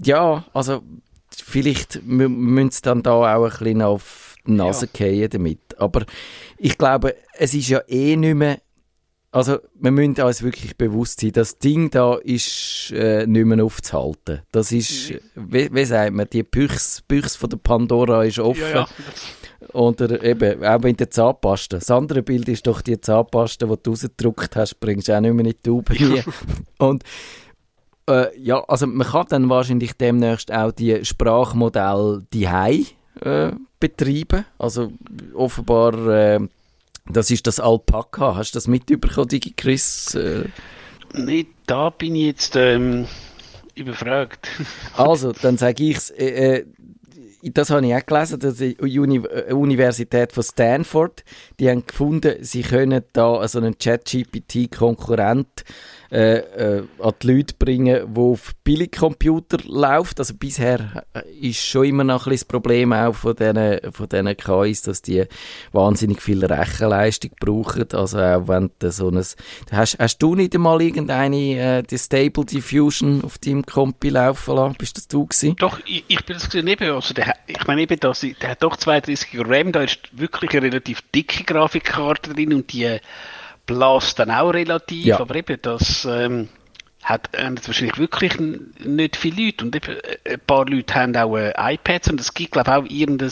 ja, 0.04 0.46
also 0.54 0.82
vielleicht 1.36 2.02
müssen 2.04 2.72
sie 2.72 2.82
dann 2.82 3.04
da 3.04 3.36
auch 3.36 3.44
ein 3.44 3.50
bisschen 3.50 3.82
auf 3.82 4.36
die 4.48 4.52
Nase 4.54 4.88
ja. 4.94 4.98
fallen 4.98 5.30
damit, 5.30 5.80
aber 5.80 6.06
ich 6.58 6.78
glaube, 6.78 7.16
es 7.38 7.54
ist 7.54 7.70
ja 7.70 7.82
eh 7.88 8.16
nicht 8.16 8.36
mehr 8.36 8.60
also 9.32 9.60
wir 9.76 9.92
müssen 9.92 10.20
uns 10.22 10.42
wirklich 10.42 10.76
bewusst 10.76 11.20
sein, 11.20 11.32
das 11.32 11.60
Ding 11.60 11.92
da 11.92 12.16
ist 12.16 12.92
äh, 12.96 13.28
nicht 13.28 13.46
mehr 13.46 13.64
aufzuhalten. 13.64 14.42
Das 14.52 14.72
ist, 14.72 15.14
wie, 15.36 15.72
wie 15.72 15.86
sagt 15.86 16.14
man, 16.14 16.28
die 16.32 16.44
Büchse 16.44 17.04
von 17.08 17.50
der 17.50 17.58
Pandora 17.58 18.24
ist 18.24 18.40
offen. 18.40 18.62
Ja, 18.62 18.88
ja. 18.88 18.88
Oder 19.74 20.24
eben, 20.24 20.64
auch 20.64 20.82
in 20.84 20.98
der 20.98 21.12
Zahnpasta. 21.12 21.78
Das 21.78 21.92
andere 21.92 22.24
Bild 22.24 22.50
ist 22.50 22.66
doch 22.66 22.82
die 22.82 23.00
Zahnpasta, 23.00 23.68
die 23.68 23.76
du 23.84 23.92
rausgedruckt 23.92 24.56
hast, 24.56 24.80
bringst 24.80 25.10
du 25.10 25.16
auch 25.16 25.22
nicht 25.22 25.34
mehr 25.34 25.46
in 25.46 25.52
die 25.52 25.62
Tube 25.62 25.92
rein. 25.92 26.24
Und 26.80 27.04
äh, 28.10 28.40
ja, 28.40 28.64
also 28.68 28.88
man 28.88 29.08
kann 29.08 29.26
dann 29.30 29.50
wahrscheinlich 29.50 29.94
demnächst 29.94 30.52
auch 30.52 30.72
die 30.72 31.04
Sprachmodelle 31.06 32.26
die 32.34 32.46
äh, 32.46 33.52
betreiben. 33.80 34.46
Also 34.58 34.92
offenbar, 35.34 36.08
äh, 36.08 36.40
das 37.08 37.32
ist 37.32 37.48
das 37.48 37.60
Alpaka. 37.60 38.36
Hast 38.36 38.54
du 38.54 38.58
das 38.58 38.68
mitbekommen, 38.68 39.28
Digi 39.28 39.54
Chris? 39.56 40.16
Äh, 40.16 40.46
Nee, 41.14 41.48
da 41.66 41.90
bin 41.90 42.16
ich 42.16 42.26
jetzt 42.26 42.56
ähm, 42.56 43.08
überfragt. 43.76 44.50
Also, 44.96 45.32
dann 45.32 45.58
sage 45.58 45.84
ich 45.84 45.98
es. 45.98 46.10
Äh, 46.12 46.58
äh, 46.58 46.66
das 47.42 47.70
habe 47.70 47.86
ich 47.88 47.96
auch 47.96 48.06
gelesen, 48.06 48.40
dass 48.40 48.58
die 48.58 48.76
Uni 48.78 49.18
äh, 49.18 49.54
Universität 49.54 50.34
von 50.34 50.44
Stanford, 50.44 51.24
die 51.60 51.70
haben 51.70 51.86
gefunden, 51.88 52.36
sie 52.42 52.64
können 52.64 53.04
da 53.14 53.48
so 53.48 53.60
einen 53.60 53.78
Chat-GPT-Konkurrent 53.78 55.64
äh, 56.12 56.38
äh, 56.38 56.84
an 57.00 57.14
die 57.22 57.32
Leute 57.32 57.54
bringen, 57.58 58.14
die 58.14 58.20
auf 58.20 58.54
Billigcomputer 58.64 59.60
läuft. 59.66 60.20
Also 60.20 60.34
bisher 60.34 61.06
äh, 61.14 61.22
ist 61.40 61.64
schon 61.64 61.86
immer 61.86 62.04
noch 62.04 62.26
ein 62.26 62.32
das 62.32 62.46
Problem 62.46 62.94
auch 62.94 63.14
von 63.14 63.36
diesen, 63.36 63.80
von 63.92 64.10
diesen 64.10 64.38
KIs, 64.38 64.82
dass 64.84 65.02
die 65.02 65.26
wahnsinnig 65.72 66.22
viel 66.22 66.44
Rechenleistung 66.44 67.32
brauchen. 67.40 67.86
Also 67.94 68.20
auch 68.20 68.48
wenn 68.48 68.72
du 68.80 68.92
so 68.92 69.10
ein... 69.10 69.24
Hast, 69.72 70.00
hast 70.00 70.18
du 70.20 70.36
nicht 70.36 70.56
einmal 70.56 70.82
irgendeine 70.82 71.80
äh, 71.80 71.84
die 71.84 71.98
Stable 71.98 72.46
Diffusion 72.46 73.24
auf 73.24 73.38
deinem 73.38 73.66
Kompi 73.66 74.10
laufen 74.10 74.56
lassen? 74.56 74.76
Bist 74.78 74.98
das 74.98 75.08
du 75.08 75.26
gewesen? 75.26 75.56
Doch, 75.58 75.80
ich, 75.86 76.06
ich 76.08 76.26
bin 76.26 76.36
das 76.36 76.46
gesehen, 76.50 76.68
eben, 76.68 76.92
also 76.92 77.14
der, 77.14 77.36
ich 77.46 77.68
meine 77.68 77.82
eben, 77.82 78.00
dass, 78.00 78.22
der 78.22 78.50
hat 78.50 78.64
doch 78.64 78.78
32 78.78 79.38
RAM, 79.46 79.72
da 79.72 79.84
ist 79.84 80.00
wirklich 80.12 80.52
eine 80.52 80.64
relativ 80.64 81.02
dicke 81.14 81.44
Grafikkarte 81.44 82.34
drin 82.34 82.54
und 82.54 82.72
die 82.74 83.00
äh, 83.70 83.74
blast 83.74 84.20
dann 84.20 84.32
auch 84.32 84.50
relativ, 84.50 85.06
Ja. 85.06 85.20
aber 85.20 85.36
eben 85.36 85.58
das 85.62 86.06
ähm, 86.06 86.50
hat 87.04 87.30
jetzt 87.34 87.68
wahrscheinlich 87.68 87.98
wirklich 87.98 88.38
nicht 88.40 89.16
viele 89.16 89.46
Leute 89.46 89.66
und 89.66 89.76
eben 89.76 89.96
äh, 89.98 90.34
ein 90.34 90.40
paar 90.46 90.66
Leute 90.66 90.96
haben 90.96 91.16
auch 91.16 91.38
äh, 91.38 91.54
iPads 91.58 92.10
und 92.10 92.20
es 92.20 92.34
gibt 92.34 92.52
glaube 92.54 92.70
ich 92.72 92.76
auch 92.76 92.86
irgendein 92.90 93.32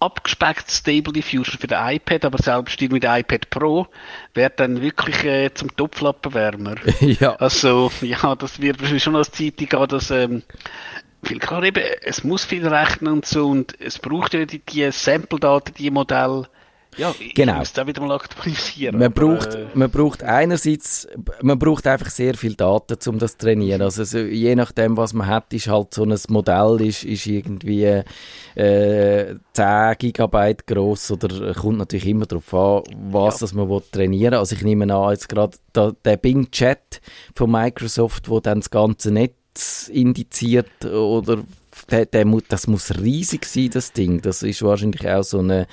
abgespecktes 0.00 0.78
Stable 0.78 1.12
Diffusion 1.12 1.58
für 1.58 1.68
den 1.68 1.78
iPad, 1.80 2.24
aber 2.24 2.38
selbst 2.38 2.80
die 2.80 2.88
mit 2.88 3.04
dem 3.04 3.14
iPad 3.14 3.50
Pro 3.50 3.86
wird 4.34 4.58
dann 4.58 4.82
wirklich 4.82 5.22
äh, 5.24 5.54
zum 5.54 5.74
Topflappenwärmer. 5.76 6.74
ja. 7.00 7.36
Also, 7.36 7.92
ja, 8.00 8.34
das 8.34 8.60
wird 8.60 8.80
wahrscheinlich 8.80 9.04
schon 9.04 9.14
als 9.14 9.30
Zeit 9.30 9.58
gehen, 9.58 9.88
dass, 9.88 10.10
ähm, 10.10 10.42
viel 11.22 11.38
klar 11.38 11.62
eben, 11.62 11.84
es 12.02 12.24
muss 12.24 12.44
viel 12.44 12.66
rechnen 12.66 13.12
und 13.12 13.26
so 13.26 13.48
und 13.48 13.80
es 13.80 13.98
braucht 14.00 14.34
ja 14.34 14.44
die, 14.44 14.58
die 14.58 14.90
Sample-Daten, 14.90 15.74
die 15.74 15.90
Modelle. 15.90 16.48
Ja, 16.98 17.14
ich 17.18 17.34
Genau. 17.34 17.58
muss 17.58 17.72
da 17.72 17.86
wieder 17.86 18.02
mal 18.02 18.14
aktualisieren. 18.14 18.98
Man 18.98 19.12
braucht, 19.12 19.54
äh, 19.54 19.66
man 19.74 19.90
braucht 19.90 20.22
einerseits, 20.22 21.08
man 21.40 21.58
braucht 21.58 21.86
einfach 21.86 22.10
sehr 22.10 22.34
viel 22.34 22.54
Daten, 22.54 22.96
um 23.08 23.18
das 23.18 23.32
zu 23.38 23.46
trainieren. 23.46 23.80
Also 23.82 24.04
so, 24.04 24.18
je 24.18 24.54
nachdem, 24.54 24.96
was 24.96 25.12
man 25.14 25.26
hat, 25.26 25.52
ist 25.54 25.68
halt 25.68 25.94
so 25.94 26.04
ein 26.04 26.14
Modell 26.28 26.80
ist, 26.82 27.04
ist 27.04 27.26
irgendwie 27.26 28.02
äh, 28.54 29.34
10 29.54 29.94
Gigabyte 29.98 30.66
groß 30.66 31.12
oder 31.12 31.54
kommt 31.54 31.78
natürlich 31.78 32.06
immer 32.08 32.26
darauf 32.26 32.52
an, 32.54 32.82
was 33.10 33.38
das 33.38 33.54
man 33.54 33.68
will 33.68 33.82
trainieren. 33.90 34.34
Also 34.34 34.54
ich 34.54 34.62
nehme 34.62 34.92
an, 34.94 35.10
jetzt 35.12 35.28
gerade 35.28 35.56
da, 35.72 35.92
der 36.04 36.16
Bing 36.18 36.50
Chat 36.50 37.00
von 37.34 37.50
Microsoft, 37.50 38.28
wo 38.28 38.40
dann 38.40 38.60
das 38.60 38.70
ganze 38.70 39.10
Netz 39.10 39.88
indiziert 39.88 40.84
oder 40.84 41.38
der, 41.90 42.06
der, 42.06 42.24
das 42.48 42.66
muss 42.66 42.98
riesig 42.98 43.44
sein, 43.44 43.70
das 43.72 43.92
Ding. 43.92 44.20
Das 44.20 44.42
ist 44.42 44.62
wahrscheinlich 44.62 45.08
auch 45.08 45.22
so 45.22 45.38
eine 45.38 45.66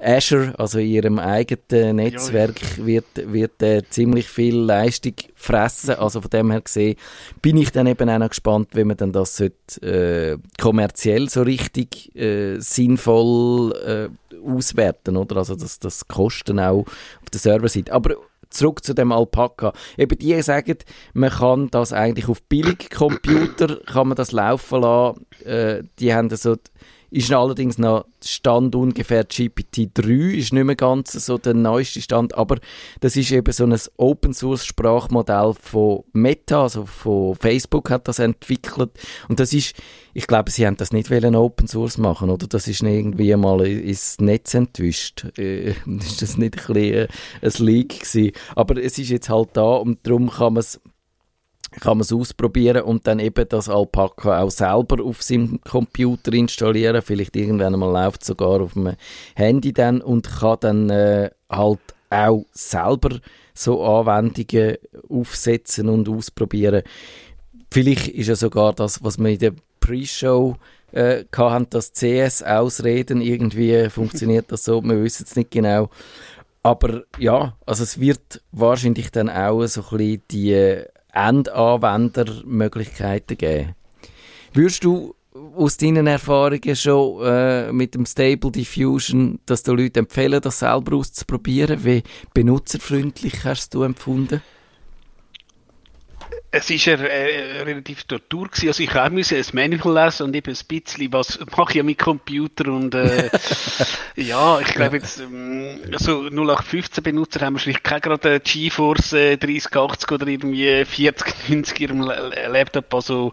Azure, 0.00 0.54
also 0.58 0.78
in 0.78 0.88
ihrem 0.88 1.18
eigenen 1.18 1.96
Netzwerk 1.96 2.60
wird, 2.78 3.04
wird 3.14 3.62
äh, 3.62 3.82
ziemlich 3.88 4.28
viel 4.28 4.56
Leistung 4.56 5.14
fressen. 5.34 5.94
Also 5.94 6.20
von 6.20 6.30
dem 6.30 6.50
her 6.50 6.60
gesehen 6.60 6.96
bin 7.40 7.56
ich 7.56 7.72
dann 7.72 7.86
eben 7.86 8.08
auch 8.08 8.18
noch 8.18 8.30
gespannt, 8.30 8.68
wie 8.72 8.84
man 8.84 8.96
dann 8.96 9.12
das 9.12 9.36
sollte, 9.36 9.82
äh, 9.82 10.38
kommerziell 10.60 11.28
so 11.28 11.42
richtig 11.42 12.14
äh, 12.16 12.58
sinnvoll 12.58 13.72
äh, 13.86 14.38
auswerten, 14.44 15.16
oder? 15.16 15.36
Also 15.36 15.54
dass 15.54 15.78
das 15.78 16.06
Kosten 16.08 16.58
auch 16.58 16.80
auf 16.86 17.30
der 17.32 17.40
Serverseite. 17.40 17.92
Aber 17.92 18.16
zurück 18.52 18.84
zu 18.84 18.94
dem 18.94 19.12
Alpaka. 19.12 19.72
Eben 19.96 20.18
die 20.18 20.40
sagen, 20.42 20.78
man 21.14 21.30
kann 21.30 21.68
das 21.70 21.92
eigentlich 21.92 22.28
auf 22.28 22.42
Billigcomputer 22.42 23.80
kann 23.86 24.08
man 24.08 24.16
das 24.16 24.32
laufen 24.32 24.80
lassen. 24.80 25.26
Äh, 25.44 25.82
die 25.98 26.14
haben 26.14 26.30
so, 26.30 26.56
ist 27.12 27.30
allerdings 27.30 27.76
noch 27.76 28.06
Stand 28.24 28.74
ungefähr 28.74 29.28
GPT-3, 29.28 30.30
ist 30.30 30.52
nicht 30.52 30.64
mehr 30.64 30.76
ganz 30.76 31.12
so 31.12 31.36
der 31.36 31.52
neueste 31.52 32.00
Stand, 32.00 32.34
aber 32.34 32.58
das 33.00 33.16
ist 33.16 33.30
eben 33.30 33.52
so 33.52 33.64
ein 33.64 33.78
Open-Source-Sprachmodell 33.98 35.52
von 35.60 36.04
Meta, 36.14 36.62
also 36.62 36.86
von 36.86 37.34
Facebook 37.34 37.90
hat 37.90 38.08
das 38.08 38.18
entwickelt 38.18 38.90
und 39.28 39.40
das 39.40 39.52
ist, 39.52 39.74
ich 40.14 40.26
glaube, 40.26 40.50
sie 40.50 40.66
haben 40.66 40.78
das 40.78 40.92
nicht 40.92 41.10
wollen 41.10 41.36
Open 41.36 41.68
Source 41.68 41.98
machen, 41.98 42.30
oder? 42.30 42.46
Das 42.46 42.66
ist 42.66 42.82
irgendwie 42.82 43.34
mal 43.36 43.66
ins 43.66 44.18
Netz 44.18 44.54
entwischt. 44.54 45.26
Äh, 45.38 45.70
ist 46.00 46.22
das 46.22 46.36
nicht 46.36 46.68
ein 46.68 46.74
bisschen 46.74 46.94
äh, 46.94 47.08
ein 47.42 47.52
Leak 47.58 48.00
gewesen? 48.00 48.32
Aber 48.54 48.82
es 48.82 48.98
ist 48.98 49.10
jetzt 49.10 49.28
halt 49.28 49.50
da 49.54 49.76
und 49.76 50.06
darum 50.06 50.30
kann 50.30 50.54
man 50.54 50.60
es 50.60 50.80
kann 51.80 51.98
man 51.98 52.02
es 52.02 52.12
ausprobieren 52.12 52.82
und 52.82 53.06
dann 53.06 53.18
eben 53.18 53.48
das 53.48 53.68
Alpaka 53.68 54.42
auch 54.42 54.50
selber 54.50 55.02
auf 55.02 55.22
seinem 55.22 55.60
Computer 55.62 56.32
installieren. 56.32 57.02
Vielleicht 57.02 57.36
irgendwann 57.36 57.78
mal 57.78 57.90
läuft 57.90 58.24
sogar 58.24 58.60
auf 58.60 58.74
dem 58.74 58.94
Handy 59.34 59.72
dann 59.72 60.00
und 60.00 60.28
kann 60.28 60.58
dann 60.60 60.90
äh, 60.90 61.30
halt 61.50 61.80
auch 62.10 62.44
selber 62.52 63.18
so 63.54 63.84
Anwendungen 63.84 64.76
aufsetzen 65.08 65.88
und 65.88 66.08
ausprobieren. 66.08 66.82
Vielleicht 67.70 68.08
ist 68.08 68.28
ja 68.28 68.36
sogar 68.36 68.72
das, 68.72 69.02
was 69.02 69.18
wir 69.18 69.30
in 69.30 69.38
der 69.38 69.54
Pre-Show 69.80 70.56
äh, 70.92 71.24
hatten, 71.34 71.66
das 71.70 71.92
CS-Ausreden, 71.92 73.20
irgendwie 73.20 73.88
funktioniert 73.88 74.52
das 74.52 74.64
so, 74.64 74.82
wir 74.82 75.02
wissen 75.02 75.24
es 75.26 75.36
nicht 75.36 75.50
genau. 75.50 75.88
Aber 76.62 77.02
ja, 77.18 77.56
also 77.66 77.82
es 77.82 77.98
wird 77.98 78.40
wahrscheinlich 78.52 79.10
dann 79.10 79.28
auch 79.28 79.66
so 79.66 79.82
ein 79.82 79.96
bisschen 79.96 80.22
die 80.30 80.84
Endanwendermöglichkeiten 81.12 83.36
geben. 83.36 83.74
Würdest 84.52 84.84
du 84.84 85.14
aus 85.56 85.76
deinen 85.76 86.06
Erfahrungen 86.06 86.76
schon 86.76 87.24
äh, 87.24 87.72
mit 87.72 87.94
dem 87.94 88.04
Stable 88.04 88.50
Diffusion, 88.50 89.38
dass 89.46 89.62
du 89.62 89.74
Leuten 89.74 90.00
empfehlen, 90.00 90.42
das 90.42 90.58
selber 90.58 90.96
auszuprobieren? 90.96 91.84
Wie 91.84 92.02
benutzerfreundlich 92.34 93.44
hast 93.44 93.74
du 93.74 93.82
empfunden? 93.82 94.42
Es 96.54 96.68
ist 96.68 96.84
ja 96.84 96.96
äh, 96.96 97.62
relativ 97.62 98.04
Tortur 98.04 98.46
gewesen. 98.48 98.68
Also 98.68 98.82
ich 98.82 98.94
auch 98.94 99.08
müssen 99.08 99.38
ein 99.38 99.44
Manual 99.54 100.04
lesen 100.04 100.24
und 100.24 100.36
eben 100.36 100.54
ein 100.54 100.66
bisschen, 100.68 101.10
was 101.10 101.38
mache 101.56 101.70
ich 101.70 101.76
ja 101.76 101.82
mit 101.82 101.98
Computer 101.98 102.70
und 102.70 102.94
äh, 102.94 103.30
ja, 104.16 104.60
ich 104.60 104.66
glaube 104.74 104.98
jetzt, 104.98 105.18
ähm, 105.18 105.78
also 105.90 106.24
0815 106.28 107.02
Benutzer 107.02 107.40
haben 107.40 107.54
wahrscheinlich 107.54 107.82
keine 107.82 108.02
gerade 108.02 108.38
GeForce 108.40 109.14
äh, 109.14 109.36
3080 109.38 110.12
oder 110.12 110.26
irgendwie 110.26 110.84
4090 110.84 111.80
in 111.80 111.88
ihrem 111.88 112.00
La- 112.02 112.20
La- 112.28 112.48
Laptop. 112.48 112.92
Also 112.94 113.32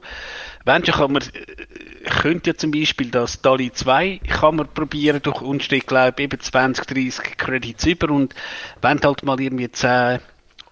wenn 0.64 0.86
schon 0.86 0.96
kann 0.96 1.12
man, 1.12 1.22
äh, 1.24 2.10
könnte 2.10 2.52
ja 2.52 2.56
zum 2.56 2.72
Beispiel 2.72 3.12
das 3.12 3.42
DALI 3.42 3.74
2 3.74 4.22
kann 4.30 4.56
man 4.56 4.74
probieren 4.74 5.22
durch 5.22 5.42
und 5.42 5.62
steht 5.62 5.88
glaube 5.88 6.14
ich 6.20 6.24
eben 6.24 6.40
20, 6.40 6.86
30 6.86 7.38
Credits 7.38 7.86
über 7.86 8.12
und 8.12 8.34
wenn 8.82 9.02
halt 9.02 9.24
mal 9.24 9.42
irgendwie 9.42 9.70
10 9.70 10.20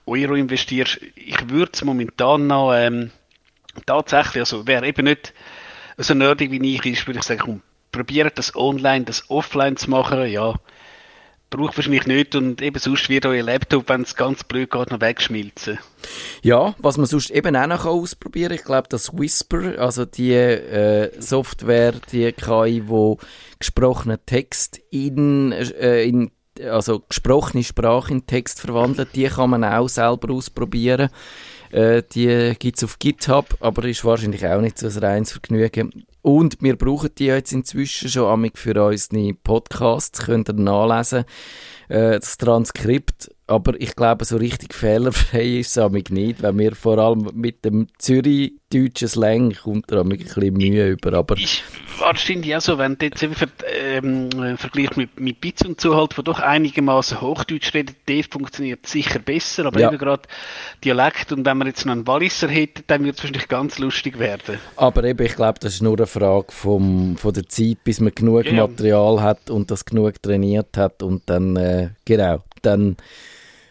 Euro 0.08 0.36
investierst, 0.36 1.00
ich 1.16 1.50
würde 1.50 1.72
es 1.74 1.84
momentan 1.84 2.48
noch 2.48 2.74
ähm, 2.74 3.12
tatsächlich, 3.86 4.40
also 4.40 4.66
wer 4.66 4.84
eben 4.84 5.06
nicht 5.06 5.34
so 5.98 6.14
nerdig 6.14 6.52
wie 6.52 6.76
ich 6.76 6.86
ist, 6.86 7.08
würde 7.08 7.20
ich 7.20 7.26
sagen, 7.26 7.42
komm, 7.44 7.62
probiert 7.92 8.38
das 8.38 8.56
online, 8.56 9.06
das 9.06 9.30
offline 9.30 9.78
zu 9.78 9.90
machen, 9.90 10.28
ja, 10.28 10.56
braucht 11.50 11.78
wahrscheinlich 11.78 12.06
nicht. 12.08 12.36
Und 12.36 12.62
eben 12.62 12.80
sonst 12.80 13.10
wird 13.10 13.26
euer 13.26 13.44
Laptop, 13.44 13.90
wenn 13.90 14.02
es 14.02 14.16
ganz 14.16 14.44
blöd 14.44 14.72
geht, 14.72 14.92
noch 14.92 15.02
wegschmilzen. 15.02 15.80
Ja, 16.42 16.76
was 16.78 16.98
man 16.98 17.06
sonst 17.06 17.32
eben 17.32 17.56
auch 17.56 17.68
noch 17.68 17.86
ausprobieren 17.86 18.50
kann, 18.50 18.58
ich 18.58 18.64
glaube, 18.64 18.88
das 18.90 19.14
Whisper, 19.14 19.80
also 19.80 20.06
die 20.06 20.34
äh, 20.34 21.12
Software, 21.20 21.94
die 22.12 22.32
KI, 22.34 22.84
wo 22.86 23.18
gesprochenen 23.60 24.20
Text 24.26 24.80
in, 24.92 25.52
äh, 25.52 26.04
in 26.04 26.32
also 26.62 27.04
gesprochene 27.08 27.64
Sprache 27.64 28.14
in 28.14 28.26
Text 28.26 28.62
verwandelt, 28.62 29.10
die 29.16 29.26
kann 29.26 29.50
man 29.50 29.64
auch 29.64 29.90
selber 29.90 30.34
ausprobieren. 30.34 31.10
Äh, 31.72 32.04
die 32.14 32.54
gibt 32.58 32.78
es 32.78 32.84
auf 32.84 33.00
GitHub, 33.00 33.58
aber 33.60 33.86
ist 33.86 34.06
wahrscheinlich 34.06 34.46
auch 34.46 34.62
nicht 34.62 34.78
so 34.78 34.88
ein 34.88 34.98
reines 34.98 35.32
Vergnügen. 35.32 36.06
Und 36.22 36.58
wir 36.62 36.78
brauchen 36.78 37.10
die 37.18 37.26
jetzt 37.26 37.52
inzwischen 37.52 38.10
schon 38.10 38.26
amig 38.26 38.58
für 38.58 38.82
unsere 38.84 39.34
Podcasts, 39.34 40.26
könnt 40.26 40.50
ihr 40.50 40.54
nachlesen. 40.54 41.26
Äh, 41.90 42.20
das 42.20 42.38
Transkript 42.38 43.30
aber 43.48 43.80
ich 43.80 43.96
glaube, 43.96 44.26
so 44.26 44.36
richtig 44.36 44.74
fehlerfrei 44.74 45.60
ist 45.60 45.70
es 45.70 45.78
amig 45.78 46.12
nicht, 46.12 46.44
weil 46.44 46.54
mir 46.54 46.76
vor 46.76 46.98
allem 46.98 47.30
mit 47.34 47.64
dem 47.64 47.88
Zürich-deutschen 48.70 49.08
Slang 49.08 49.54
kommt 49.54 49.92
da 49.92 50.02
ein 50.02 50.10
bisschen 50.10 50.54
Mühe 50.54 50.90
über, 50.90 51.14
aber... 51.14 51.38
Ist 51.38 51.64
wahrscheinlich 52.00 52.56
auch 52.56 52.62
so, 52.62 52.78
wenn 52.78 52.98
du 52.98 53.06
jetzt 53.06 53.24
ver 53.24 53.48
ähm, 53.82 54.30
vergleichst 54.58 54.98
mit, 54.98 55.20
mit 55.20 55.40
Bits 55.40 55.66
und 55.66 55.80
so 55.80 55.96
halt, 55.96 56.18
wo 56.18 56.22
doch 56.22 56.40
einigermaßen 56.40 57.22
Hochdeutsch 57.22 57.74
redet, 57.74 57.96
der 58.08 58.24
funktioniert 58.24 58.86
sicher 58.86 59.20
besser, 59.20 59.66
aber 59.66 59.80
Ja. 59.80 59.88
eben 59.88 59.98
gerade 59.98 60.24
Dialekt 60.84 61.32
und 61.32 61.46
wenn 61.46 61.58
man 61.58 61.68
jetzt 61.68 61.86
noch 61.86 61.94
einen 61.94 62.08
Walliser 62.08 62.50
hätte, 62.50 62.84
dann 62.88 63.06
wird 63.06 63.18
es 63.18 63.24
wahrscheinlich 63.24 63.48
ganz 63.48 63.80
lustig 63.80 64.20
werden. 64.20 64.60
Aber 64.76 65.04
eben, 65.04 65.26
ich 65.26 65.36
glaube, 65.36 65.60
das 65.60 65.76
ist 65.76 65.82
nur 65.82 65.96
eine 65.98 66.08
Frage 66.08 66.48
vom, 66.50 67.16
von 67.18 67.34
der 67.34 67.48
Zeit, 67.48 67.84
bis 67.84 68.00
man 68.02 68.14
genug 68.14 68.46
ja. 68.46 68.68
Material 68.68 69.22
hat 69.22 69.50
und 69.50 69.72
das 69.72 69.86
genug 69.86 70.22
trainiert 70.22 70.78
hat 70.78 71.04
und 71.04 71.24
dann, 71.28 71.56
äh, 71.56 71.90
genau, 72.06 72.44
dann 72.62 72.98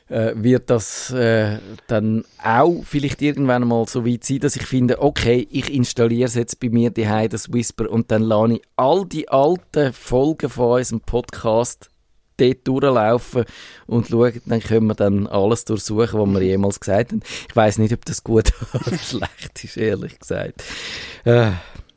äh, 0.08 0.32
wird 0.36 0.70
das 0.70 1.10
äh, 1.12 1.58
dann 1.86 2.24
auch 2.42 2.82
vielleicht 2.84 3.22
irgendwann 3.22 3.66
mal 3.66 3.86
so 3.86 4.06
weit 4.06 4.24
sein, 4.24 4.40
dass 4.40 4.56
ich 4.56 4.66
finde, 4.66 5.02
okay, 5.02 5.46
ich 5.50 5.72
installiere 5.72 6.30
jetzt 6.30 6.60
bei 6.60 6.68
mir 6.68 6.90
daheim 6.90 7.28
das 7.28 7.52
Whisper 7.52 7.90
und 7.90 8.10
dann 8.10 8.22
lade 8.22 8.54
ich 8.54 8.62
all 8.76 9.04
die 9.06 9.28
alten 9.28 9.92
Folgen 9.92 10.48
von 10.48 10.78
unserem 10.78 11.00
Podcast 11.00 11.90
dort 12.36 12.68
durchlaufen 12.68 13.44
und 13.86 14.08
schauen, 14.08 14.40
dann 14.44 14.60
können 14.60 14.88
wir 14.88 14.94
dann 14.94 15.26
alles 15.26 15.64
durchsuchen, 15.64 16.20
was 16.20 16.40
wir 16.40 16.42
jemals 16.42 16.80
gesagt 16.80 17.12
haben. 17.12 17.22
Ich 17.48 17.56
weiß 17.56 17.78
nicht, 17.78 17.94
ob 17.94 18.04
das 18.04 18.22
gut 18.22 18.52
oder 18.74 18.98
schlecht 18.98 19.64
ist, 19.64 19.76
ehrlich 19.76 20.18
gesagt. 20.18 20.62
Äh, 21.24 21.52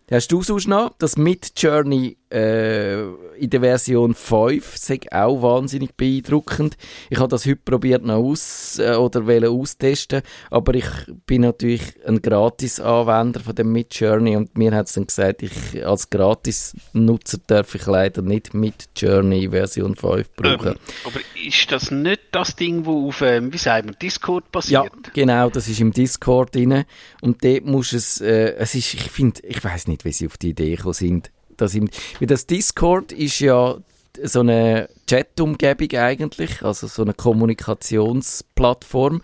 hast 0.09 0.31
du 0.31 0.41
sonst 0.41 0.67
noch 0.67 0.93
das 0.97 1.17
Mid 1.17 1.51
Journey 1.57 2.17
äh, 2.31 3.01
in 3.37 3.49
der 3.49 3.61
Version 3.61 4.13
5? 4.13 4.77
Sei 4.77 4.99
auch 5.11 5.41
wahnsinnig 5.41 5.95
beeindruckend. 5.95 6.77
Ich 7.09 7.17
habe 7.19 7.27
das 7.29 7.45
heute 7.45 7.57
probiert 7.57 8.03
noch 8.03 8.15
aus 8.17 8.79
äh, 8.79 8.93
oder 8.95 9.25
wollte 9.27 9.49
austesten, 9.49 10.21
aber 10.49 10.73
ich 10.75 10.85
bin 11.25 11.41
natürlich 11.41 11.81
ein 12.05 12.21
Gratis-Anwender 12.21 13.39
von 13.39 13.55
dem 13.55 13.71
Mid 13.71 13.93
Journey 13.95 14.35
und 14.35 14.57
mir 14.57 14.71
hat 14.73 14.87
es 14.87 14.93
dann 14.93 15.07
gesagt, 15.07 15.43
ich 15.43 15.85
als 15.85 16.09
Gratis-Nutzer 16.09 17.39
darf 17.47 17.73
ich 17.75 17.85
leider 17.85 18.21
nicht 18.21 18.53
Mid 18.53 18.89
Journey 18.95 19.49
Version 19.49 19.95
5 19.95 20.31
brauchen. 20.35 20.67
Ähm, 20.69 20.75
aber 21.05 21.19
ist 21.43 21.71
das 21.71 21.91
nicht 21.91 22.21
das 22.31 22.55
Ding, 22.55 22.85
wo 22.85 23.07
auf, 23.07 23.21
ähm, 23.21 23.51
wie 23.53 23.57
sagen 23.57 23.89
wir, 23.89 23.95
Discord 23.95 24.45
Ja, 24.45 24.49
basiert? 24.51 25.13
genau, 25.13 25.49
das 25.49 25.67
ist 25.67 25.79
im 25.79 25.91
Discord 25.91 26.55
drin. 26.55 26.83
Und 27.21 27.43
dort 27.43 27.65
muss 27.65 27.93
es, 27.93 28.21
äh, 28.21 28.53
es 28.57 28.75
ist, 28.75 28.93
ich 28.93 29.09
finde, 29.11 29.41
ich 29.43 29.63
weiß 29.63 29.87
nicht, 29.87 30.05
wie 30.05 30.11
sie 30.11 30.27
auf 30.27 30.37
die 30.37 30.49
Idee 30.49 30.75
gekommen 30.75 30.93
sind. 30.93 31.31
Dass 31.61 31.75
im, 31.75 31.89
das 32.19 32.47
Discord 32.47 33.11
ist 33.11 33.39
ja 33.39 33.77
so 34.23 34.39
eine 34.41 34.89
Chat-Umgebung 35.07 35.97
eigentlich, 35.99 36.63
also 36.63 36.87
so 36.87 37.03
eine 37.03 37.13
Kommunikationsplattform. 37.13 39.21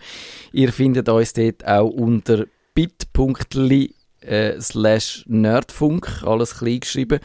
Ihr 0.52 0.72
findet 0.72 1.08
uns 1.08 1.32
dort 1.32 1.66
auch 1.66 1.88
unter 1.88 2.44
bit.ly 2.74 3.92
äh, 4.20 4.60
slash 4.60 5.24
nerdfunk, 5.26 6.22
alles 6.24 6.58
klein 6.58 6.78
geschrieben. 6.80 7.20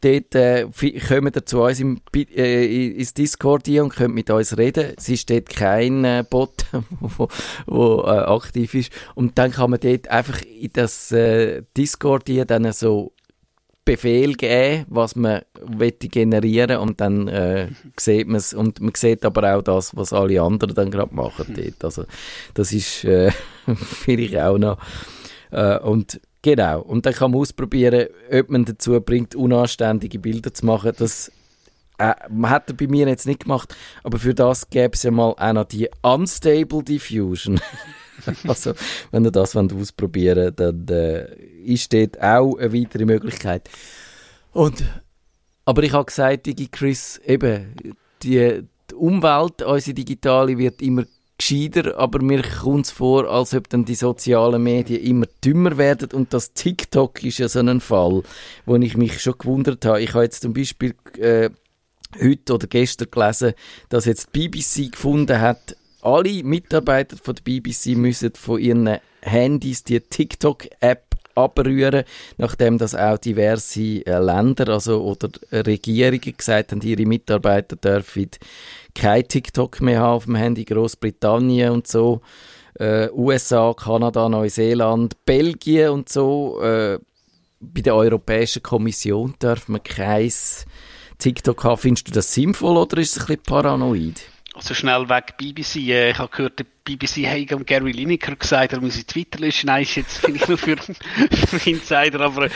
Dort 0.00 0.34
äh, 0.34 0.66
kommt 1.06 1.36
ihr 1.36 1.46
zu 1.46 1.62
uns 1.62 1.78
im, 1.78 2.00
äh, 2.14 2.88
ins 2.88 3.14
Discord 3.14 3.66
hier 3.66 3.84
und 3.84 3.94
könnt 3.94 4.14
mit 4.14 4.30
uns 4.30 4.58
reden. 4.58 4.94
Es 4.96 5.08
ist 5.08 5.30
dort 5.30 5.48
kein 5.48 6.04
äh, 6.04 6.24
Bot, 6.28 6.66
wo 7.66 8.00
äh, 8.00 8.08
aktiv 8.08 8.74
ist. 8.74 8.92
Und 9.14 9.38
dann 9.38 9.52
kann 9.52 9.70
man 9.70 9.78
dort 9.78 10.08
einfach 10.08 10.42
in 10.42 10.70
das 10.72 11.12
äh, 11.12 11.62
Discord 11.76 12.24
hier 12.26 12.46
dann 12.46 12.72
so 12.72 13.12
Befehl 13.84 14.34
geben, 14.34 14.86
was 14.88 15.16
man 15.16 15.42
generieren 15.98 16.78
und 16.78 17.00
dann 17.00 17.26
äh, 17.26 17.68
sieht 17.98 18.28
man 18.28 18.36
es 18.36 18.54
und 18.54 18.80
man 18.80 18.92
sieht 18.94 19.24
aber 19.24 19.56
auch 19.56 19.62
das, 19.62 19.96
was 19.96 20.12
alle 20.12 20.40
anderen 20.40 20.74
dann 20.74 20.90
gerade 20.90 21.14
machen 21.14 21.54
dort. 21.56 21.84
Also 21.84 22.04
das 22.54 22.72
ist 22.72 23.04
äh, 23.04 23.32
vielleicht 23.76 24.36
auch 24.36 24.58
noch 24.58 24.78
äh, 25.50 25.78
und 25.78 26.20
genau 26.42 26.80
und 26.82 27.06
dann 27.06 27.12
kann 27.12 27.32
man 27.32 27.40
ausprobieren, 27.40 28.06
ob 28.30 28.50
man 28.50 28.64
dazu 28.64 29.00
bringt, 29.00 29.34
unanständige 29.34 30.20
Bilder 30.20 30.54
zu 30.54 30.64
machen. 30.64 30.92
Das 30.96 31.32
äh, 31.98 32.14
man 32.30 32.50
hat 32.50 32.68
er 32.70 32.76
bei 32.76 32.86
mir 32.86 33.08
jetzt 33.08 33.26
nicht 33.26 33.40
gemacht, 33.40 33.74
aber 34.04 34.18
für 34.18 34.34
das 34.34 34.70
gäbe 34.70 34.94
es 34.94 35.02
ja 35.02 35.10
mal 35.10 35.34
auch 35.36 35.52
noch 35.52 35.64
die 35.64 35.88
Unstable 36.02 36.82
Diffusion. 36.82 37.60
also, 38.46 38.74
wenn 39.10 39.24
ihr 39.24 39.30
das 39.30 39.54
wollt 39.54 39.72
ausprobieren 39.72 40.54
wollt, 40.56 40.60
dann 40.60 40.88
äh, 40.88 41.26
ist 41.64 41.92
dort 41.92 42.20
auch 42.20 42.56
eine 42.56 42.72
weitere 42.72 43.04
Möglichkeit. 43.04 43.68
Und, 44.52 44.84
aber 45.64 45.82
ich 45.82 45.92
habe 45.92 46.04
gesagt, 46.04 46.46
Digi 46.46 46.68
Chris, 46.68 47.20
eben, 47.24 47.74
die, 48.22 48.62
die 48.90 48.94
Umwelt, 48.94 49.62
unsere 49.62 49.94
digitale, 49.94 50.58
wird 50.58 50.82
immer 50.82 51.04
gescheiter, 51.38 51.98
aber 51.98 52.22
mir 52.22 52.42
kommt 52.42 52.86
es 52.86 52.92
vor, 52.92 53.28
als 53.28 53.54
ob 53.54 53.68
dann 53.68 53.84
die 53.84 53.94
sozialen 53.94 54.62
Medien 54.62 55.02
immer 55.02 55.26
dümmer 55.44 55.76
werden 55.76 56.10
und 56.12 56.32
das 56.32 56.52
TikTok 56.52 57.22
ist 57.24 57.38
ja 57.38 57.48
so 57.48 57.60
ein 57.60 57.80
Fall, 57.80 58.22
wo 58.64 58.76
ich 58.76 58.96
mich 58.96 59.20
schon 59.20 59.38
gewundert 59.38 59.84
habe. 59.84 60.02
Ich 60.02 60.14
habe 60.14 60.24
jetzt 60.24 60.42
zum 60.42 60.52
Beispiel 60.52 60.94
äh, 61.18 61.50
heute 62.20 62.54
oder 62.54 62.66
gestern 62.66 63.10
gelesen, 63.10 63.54
dass 63.88 64.04
jetzt 64.04 64.28
die 64.34 64.48
BBC 64.48 64.92
gefunden 64.92 65.40
hat, 65.40 65.76
alle 66.02 66.42
Mitarbeiter 66.44 67.16
von 67.16 67.34
der 67.34 67.42
BBC 67.42 67.96
müssen 67.96 68.34
von 68.34 68.60
ihren 68.60 68.98
Handys 69.20 69.84
die 69.84 70.00
TikTok-App 70.00 71.11
abrühren, 71.34 72.04
nachdem 72.38 72.78
das 72.78 72.94
auch 72.94 73.18
diverse 73.18 74.04
äh, 74.06 74.18
Länder 74.18 74.68
also, 74.68 75.02
oder 75.02 75.28
Regierungen 75.52 76.34
gesagt 76.36 76.72
haben, 76.72 76.80
ihre 76.82 77.06
Mitarbeiter 77.06 77.76
dürfen 77.76 78.30
kein 78.94 79.26
TikTok 79.26 79.80
mehr 79.80 80.00
haben 80.00 80.16
auf 80.16 80.24
dem 80.24 80.34
Handy, 80.34 80.64
Großbritannien 80.64 81.70
und 81.70 81.86
so, 81.86 82.20
äh, 82.74 83.08
USA, 83.10 83.74
Kanada, 83.74 84.28
Neuseeland, 84.28 85.24
Belgien 85.24 85.90
und 85.90 86.08
so. 86.08 86.60
Äh, 86.62 86.98
bei 87.60 87.80
der 87.80 87.94
Europäischen 87.94 88.62
Kommission 88.62 89.34
darf 89.38 89.68
man 89.68 89.82
kein 89.82 90.32
TikTok 91.18 91.64
haben. 91.64 91.78
Findest 91.78 92.08
du 92.08 92.12
das 92.12 92.34
sinnvoll 92.34 92.76
oder 92.76 92.98
ist 92.98 93.16
es 93.16 93.22
ein 93.22 93.26
bisschen 93.26 93.42
paranoid? 93.44 94.31
Also 94.54 94.74
schnell 94.74 95.08
weg 95.08 95.36
BBC. 95.38 95.76
Äh, 95.76 96.10
ich 96.10 96.18
habe 96.18 96.28
gehört, 96.28 96.58
der 96.58 96.66
BBC 96.84 97.26
hat 97.26 97.52
am 97.52 97.64
Gary 97.64 97.92
Lineker 97.92 98.36
gesagt, 98.36 98.74
er 98.74 98.80
muss 98.80 98.96
in 98.96 99.06
Twitter 99.06 99.38
löschen. 99.38 99.68
Nein, 99.68 99.82
ist 99.82 99.94
jetzt 99.94 100.18
finde 100.18 100.38
ich 100.38 100.48
nur 100.48 100.58
für, 100.58 100.76
für 101.46 101.70
Insider. 101.70 102.20
Aber 102.20 102.46
äh, 102.46 102.50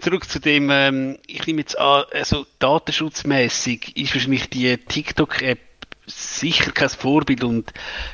zurück 0.00 0.28
zu 0.28 0.38
dem, 0.38 0.68
ähm, 0.70 1.18
ich 1.26 1.46
nehme 1.46 1.60
jetzt 1.60 1.78
an, 1.78 2.04
also 2.12 2.46
datenschutzmäßig 2.58 3.96
ist 3.96 4.14
wahrscheinlich 4.14 4.50
die 4.50 4.76
TikTok-App 4.76 5.60
sicher 6.06 6.72
kein 6.72 6.88
Vorbild 6.88 7.44
und 7.44 7.72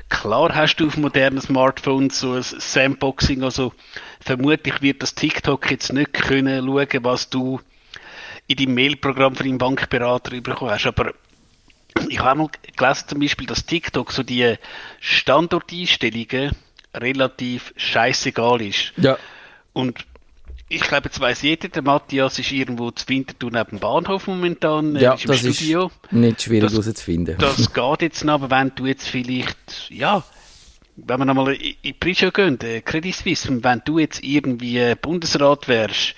klar 0.08 0.54
hast 0.54 0.76
du 0.76 0.86
auf 0.86 0.96
modernen 0.96 1.40
Smartphones 1.40 2.20
so 2.20 2.32
ein 2.32 2.42
Sandboxing, 2.42 3.42
also 3.42 3.72
vermutlich 4.20 4.82
wird 4.82 5.02
das 5.02 5.14
TikTok 5.14 5.70
jetzt 5.70 5.92
nicht 5.92 6.12
können 6.12 6.66
schauen, 6.66 7.04
was 7.04 7.30
du 7.30 7.60
in 8.46 8.56
deinem 8.56 8.74
Mailprogramm 8.74 9.34
von 9.34 9.46
deinem 9.46 9.58
Bankberater 9.58 10.38
bekommen 10.40 10.70
hast, 10.70 10.86
aber 10.86 11.14
ich 12.08 12.20
habe 12.20 12.38
mal 12.38 12.48
gelesen 12.76 13.08
zum 13.08 13.20
Beispiel, 13.20 13.46
dass 13.46 13.66
TikTok 13.66 14.12
so 14.12 14.22
die 14.22 14.56
Standorteinstellungen 15.00 16.52
relativ 16.94 17.72
scheißegal 17.76 18.62
ist. 18.62 18.92
Ja. 18.96 19.18
Und 19.72 20.04
ich 20.68 20.80
glaube, 20.80 21.04
jetzt 21.06 21.20
weiss 21.20 21.42
jeder, 21.42 21.68
der 21.68 21.82
Matthias 21.82 22.38
ist 22.38 22.50
irgendwo 22.50 22.90
zu 22.90 23.08
Winterthur 23.08 23.50
neben 23.52 23.70
dem 23.70 23.78
Bahnhof 23.78 24.26
momentan, 24.26 24.96
äh, 24.96 25.02
Ja, 25.02 25.14
ist 25.14 25.24
im 25.24 25.30
das 25.30 25.38
Studio. 25.40 25.90
ist 26.04 26.12
nicht 26.12 26.42
schwierig 26.42 26.62
Das- 26.70 26.72
herauszufinden. 26.72 27.36
Das 27.38 27.56
geht 27.74 28.02
jetzt 28.02 28.24
noch, 28.24 28.34
aber 28.34 28.50
wenn 28.50 28.72
du 28.74 28.86
jetzt 28.86 29.06
vielleicht, 29.08 29.90
ja, 29.90 30.24
wenn 30.96 31.18
wir 31.20 31.24
nochmal 31.26 31.54
in 31.54 31.74
die 31.84 31.92
Prische 31.92 32.32
gehen, 32.32 32.58
äh, 32.62 32.80
Credit 32.80 33.14
Suisse, 33.14 33.48
und 33.50 33.62
wenn 33.62 33.82
du 33.84 33.98
jetzt 33.98 34.24
irgendwie 34.24 34.94
Bundesrat 35.00 35.68
wärst, 35.68 36.14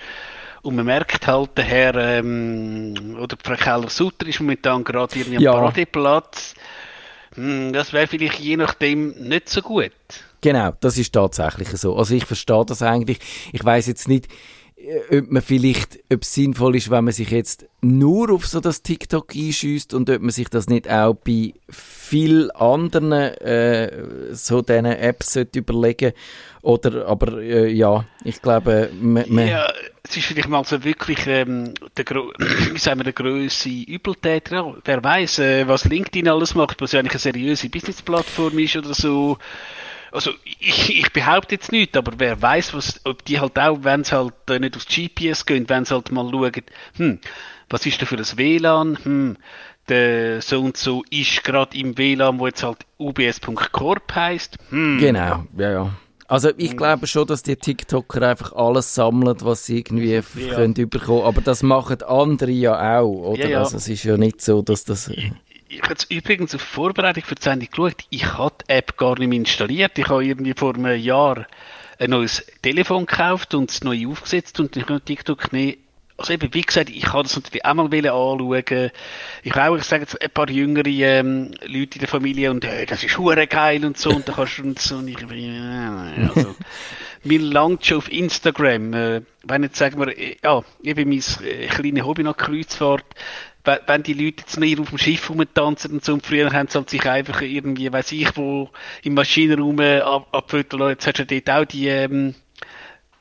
und 0.62 0.77
man 0.77 0.87
merkt 0.87 1.27
halt, 1.27 1.57
der 1.57 1.64
Herr, 1.64 1.94
ähm, 1.94 3.16
oder 3.21 3.37
Frau 3.42 3.55
Keller-Sutter 3.55 4.27
ist 4.27 4.40
momentan 4.40 4.85
gerade 4.85 5.16
irgendwie 5.18 5.37
am 5.38 5.42
Ja. 5.42 5.53
Paradeplatz, 5.53 6.55
hm, 7.35 7.73
das 7.73 7.92
wäre 7.92 8.07
vielleicht 8.07 8.38
je 8.38 8.57
nachdem 8.57 9.11
nicht 9.11 9.49
so 9.49 9.62
gut. 9.62 9.92
Genau, 10.40 10.73
das 10.81 10.99
ist 10.99 11.12
tatsächlich 11.12 11.68
so. 11.68 11.97
Also 11.97 12.14
ich 12.14 12.25
verstehe 12.25 12.64
das 12.64 12.83
eigentlich. 12.83 13.18
Ich 13.53 13.64
weiß 13.64 13.87
jetzt 13.88 14.09
nicht, 14.09 14.29
äh, 14.77 15.18
ob 15.18 15.31
man 15.31 15.42
vielleicht, 15.42 15.99
ob 16.12 16.23
es 16.23 16.35
sinnvoll 16.35 16.77
ist, 16.77 16.90
wenn 16.90 17.05
man 17.05 17.12
sich 17.12 17.31
jetzt 17.31 17.66
nur 17.81 18.31
auf 18.31 18.47
so 18.47 18.61
das 18.61 18.83
TikTok 18.83 19.35
einschießt 19.35 19.94
und 19.94 20.09
ob 20.11 20.21
man 20.21 20.31
sich 20.31 20.49
das 20.49 20.68
nicht 20.68 20.88
auch 20.88 21.14
bei 21.14 21.55
viel 21.68 22.51
anderen 22.53 23.12
äh, 23.12 24.35
so 24.35 24.62
diesen 24.62 24.87
Apps 24.87 25.33
sollte 25.33 25.59
überlegen 25.59 26.12
oder 26.68 27.07
aber 27.07 27.38
äh, 27.38 27.72
ja, 27.72 28.04
ich 28.24 28.42
glaube, 28.42 28.90
man, 29.00 29.24
Ja, 29.48 29.72
es 30.02 30.18
ist 30.18 30.26
vielleicht 30.26 30.50
mal 30.50 30.62
so 30.64 30.85
wirklich 30.85 31.26
ähm, 31.26 31.72
der, 31.96 32.04
wie 32.72 32.78
sagen 32.78 33.00
wir, 33.00 33.04
der 33.04 33.14
grösse 33.14 33.70
Übeltäter. 33.70 34.76
Wer 34.85 35.02
weiß, 35.02 35.38
äh, 35.38 35.66
was 35.66 35.87
LinkedIn 35.87 36.28
alles 36.28 36.54
macht, 36.54 36.83
was 36.83 36.92
ja 36.92 37.00
eigentlich 37.00 37.14
eine 37.14 37.20
seriöse 37.20 37.70
Business-Plattform 37.70 38.59
ist 38.59 38.76
oder 38.76 38.92
so. 38.92 39.38
Also 40.12 40.33
ich, 40.44 40.98
ich 40.98 41.11
behaupte 41.11 41.54
jetzt 41.54 41.72
nicht, 41.72 41.96
aber 41.96 42.12
wer 42.18 42.40
weiß, 42.40 42.74
was, 42.74 43.00
ob 43.04 43.24
die 43.24 43.40
halt 43.40 43.59
auch, 43.59 43.78
wenn 43.81 44.04
sie 44.04 44.14
halt 44.14 44.35
äh, 44.50 44.59
nicht 44.59 44.76
aufs 44.76 44.88
GPS 44.88 45.46
gehen, 45.46 45.70
wenn 45.70 45.87
sie 45.87 45.94
halt 45.94 46.12
mal 46.12 46.31
schauen, 46.31 46.52
hm, 46.96 47.18
was 47.70 47.87
ist 47.87 48.02
da 48.02 48.04
für 48.04 48.16
ein 48.16 48.37
WLAN, 48.37 48.98
hm, 49.02 49.37
der 49.88 50.42
so 50.42 50.61
und 50.61 50.76
so 50.76 51.02
ist 51.09 51.44
gerade 51.44 51.78
im 51.78 51.96
WLAN, 51.96 52.38
wo 52.38 52.46
jetzt 52.46 52.62
halt 52.62 52.85
ubs.corp 52.98 54.14
heisst. 54.14 54.59
Hm. 54.68 54.98
Genau, 54.98 55.44
ja, 55.57 55.70
ja. 55.70 55.92
Also 56.29 56.51
ich 56.59 56.77
glaube 56.77 57.07
schon, 57.07 57.27
dass 57.27 57.43
die 57.43 57.57
TikToker 57.57 58.21
einfach 58.29 58.53
alles 58.53 58.95
sammeln, 58.95 59.35
was 59.41 59.64
sie 59.64 59.79
irgendwie 59.79 60.12
ja. 60.12 60.23
können 60.55 60.75
überkommen. 60.75 61.25
Aber 61.25 61.41
das 61.41 61.62
machen 61.62 62.03
andere 62.03 62.51
ja 62.51 63.01
auch, 63.01 63.31
oder? 63.31 63.45
Ja, 63.45 63.49
ja. 63.49 63.59
Also 63.61 63.79
es 63.79 63.88
ist 63.88 64.05
ja 64.05 64.19
nicht 64.19 64.43
so, 64.43 64.61
dass 64.61 64.85
das... 64.85 65.09
Ich, 65.09 65.33
ich 65.71 65.83
habe 65.83 65.95
übrigens 66.11 66.55
auf 66.55 66.61
Vorbereitung 66.61 67.25
für 67.25 67.35
die 67.35 67.43
Sendung 67.43 67.69
geschaut, 67.71 68.05
ich 68.11 68.27
habe 68.27 68.55
die 68.61 68.73
App 68.73 68.99
gar 68.99 69.19
nicht 69.19 69.29
mehr 69.29 69.38
installiert. 69.38 69.99
Ich 69.99 70.09
habe 70.09 70.25
irgendwie 70.25 70.53
vor 70.55 70.75
einem 70.75 71.01
Jahr 71.01 71.47
ein 71.99 72.11
neues 72.11 72.45
Telefon 72.62 73.07
gekauft 73.07 73.55
und 73.55 73.71
es 73.71 73.83
neu 73.83 74.07
aufgesetzt 74.09 74.61
und 74.61 74.77
ich 74.77 74.85
habe 74.85 75.01
TikTok 75.01 75.53
nicht 75.53 75.79
also 76.18 76.33
eben, 76.33 76.52
wie 76.52 76.62
gesagt, 76.62 76.90
ich 76.90 77.04
kann 77.04 77.22
das 77.22 77.37
natürlich 77.37 77.64
auch 77.64 77.74
mal 77.74 77.85
anschauen. 77.85 78.90
Ich 79.44 79.54
habe 79.54 79.70
auch, 79.70 79.76
ich 79.76 79.85
sage 79.85 80.02
jetzt, 80.02 80.20
ein 80.20 80.31
paar 80.31 80.50
jüngere 80.50 80.88
ähm, 80.88 81.52
Leute 81.64 81.94
in 81.94 82.00
der 82.00 82.09
Familie 82.09 82.50
und 82.50 82.64
äh, 82.64 82.87
das 82.87 83.04
ist 83.04 83.16
hure 83.16 83.46
geil 83.46 83.85
und 83.85 83.96
so 83.96 84.11
und 84.11 84.28
da 84.28 84.33
kannst 84.33 84.59
du 84.59 84.64
und 84.64 84.78
so 84.81 84.96
und 84.96 85.07
ich, 85.07 85.22
äh, 85.22 86.28
also, 86.28 86.57
mir 87.22 87.40
langt 87.40 87.87
schon 87.87 87.98
auf 87.98 88.11
Instagram, 88.11 88.94
äh, 88.94 89.22
wenn 89.44 89.62
jetzt 89.62 89.76
sagen 89.76 90.00
wir, 90.00 90.09
äh, 90.18 90.37
ja, 90.42 90.62
eben 90.83 91.09
mein 91.09 91.22
äh, 91.46 91.68
kleines 91.68 92.04
Hobby 92.04 92.24
nach 92.24 92.37
Kreuzfahrt, 92.37 93.04
wenn, 93.87 94.02
die 94.02 94.14
Leute 94.14 94.40
jetzt 94.40 94.59
nicht 94.59 94.81
auf 94.81 94.88
dem 94.88 94.98
Schiff 94.98 95.31
rumtanzen 95.31 95.92
und 95.92 96.04
so 96.04 96.14
und 96.14 96.26
früher 96.26 96.52
haben 96.52 96.68
sie 96.68 96.78
halt 96.78 96.90
sich 96.90 97.09
einfach 97.09 97.42
irgendwie, 97.42 97.92
weiß 97.92 98.11
ich 98.12 98.37
wo, 98.37 98.70
im 99.04 99.14
Maschinenraum 99.14 99.78
äh, 99.78 100.00
ab, 100.00 100.26
abfotogen 100.33 100.88
jetzt 100.88 101.07
hast 101.07 101.18
du 101.18 101.26
dort 101.26 101.50
auch 101.50 101.64
die, 101.64 101.87
ähm, 101.87 102.35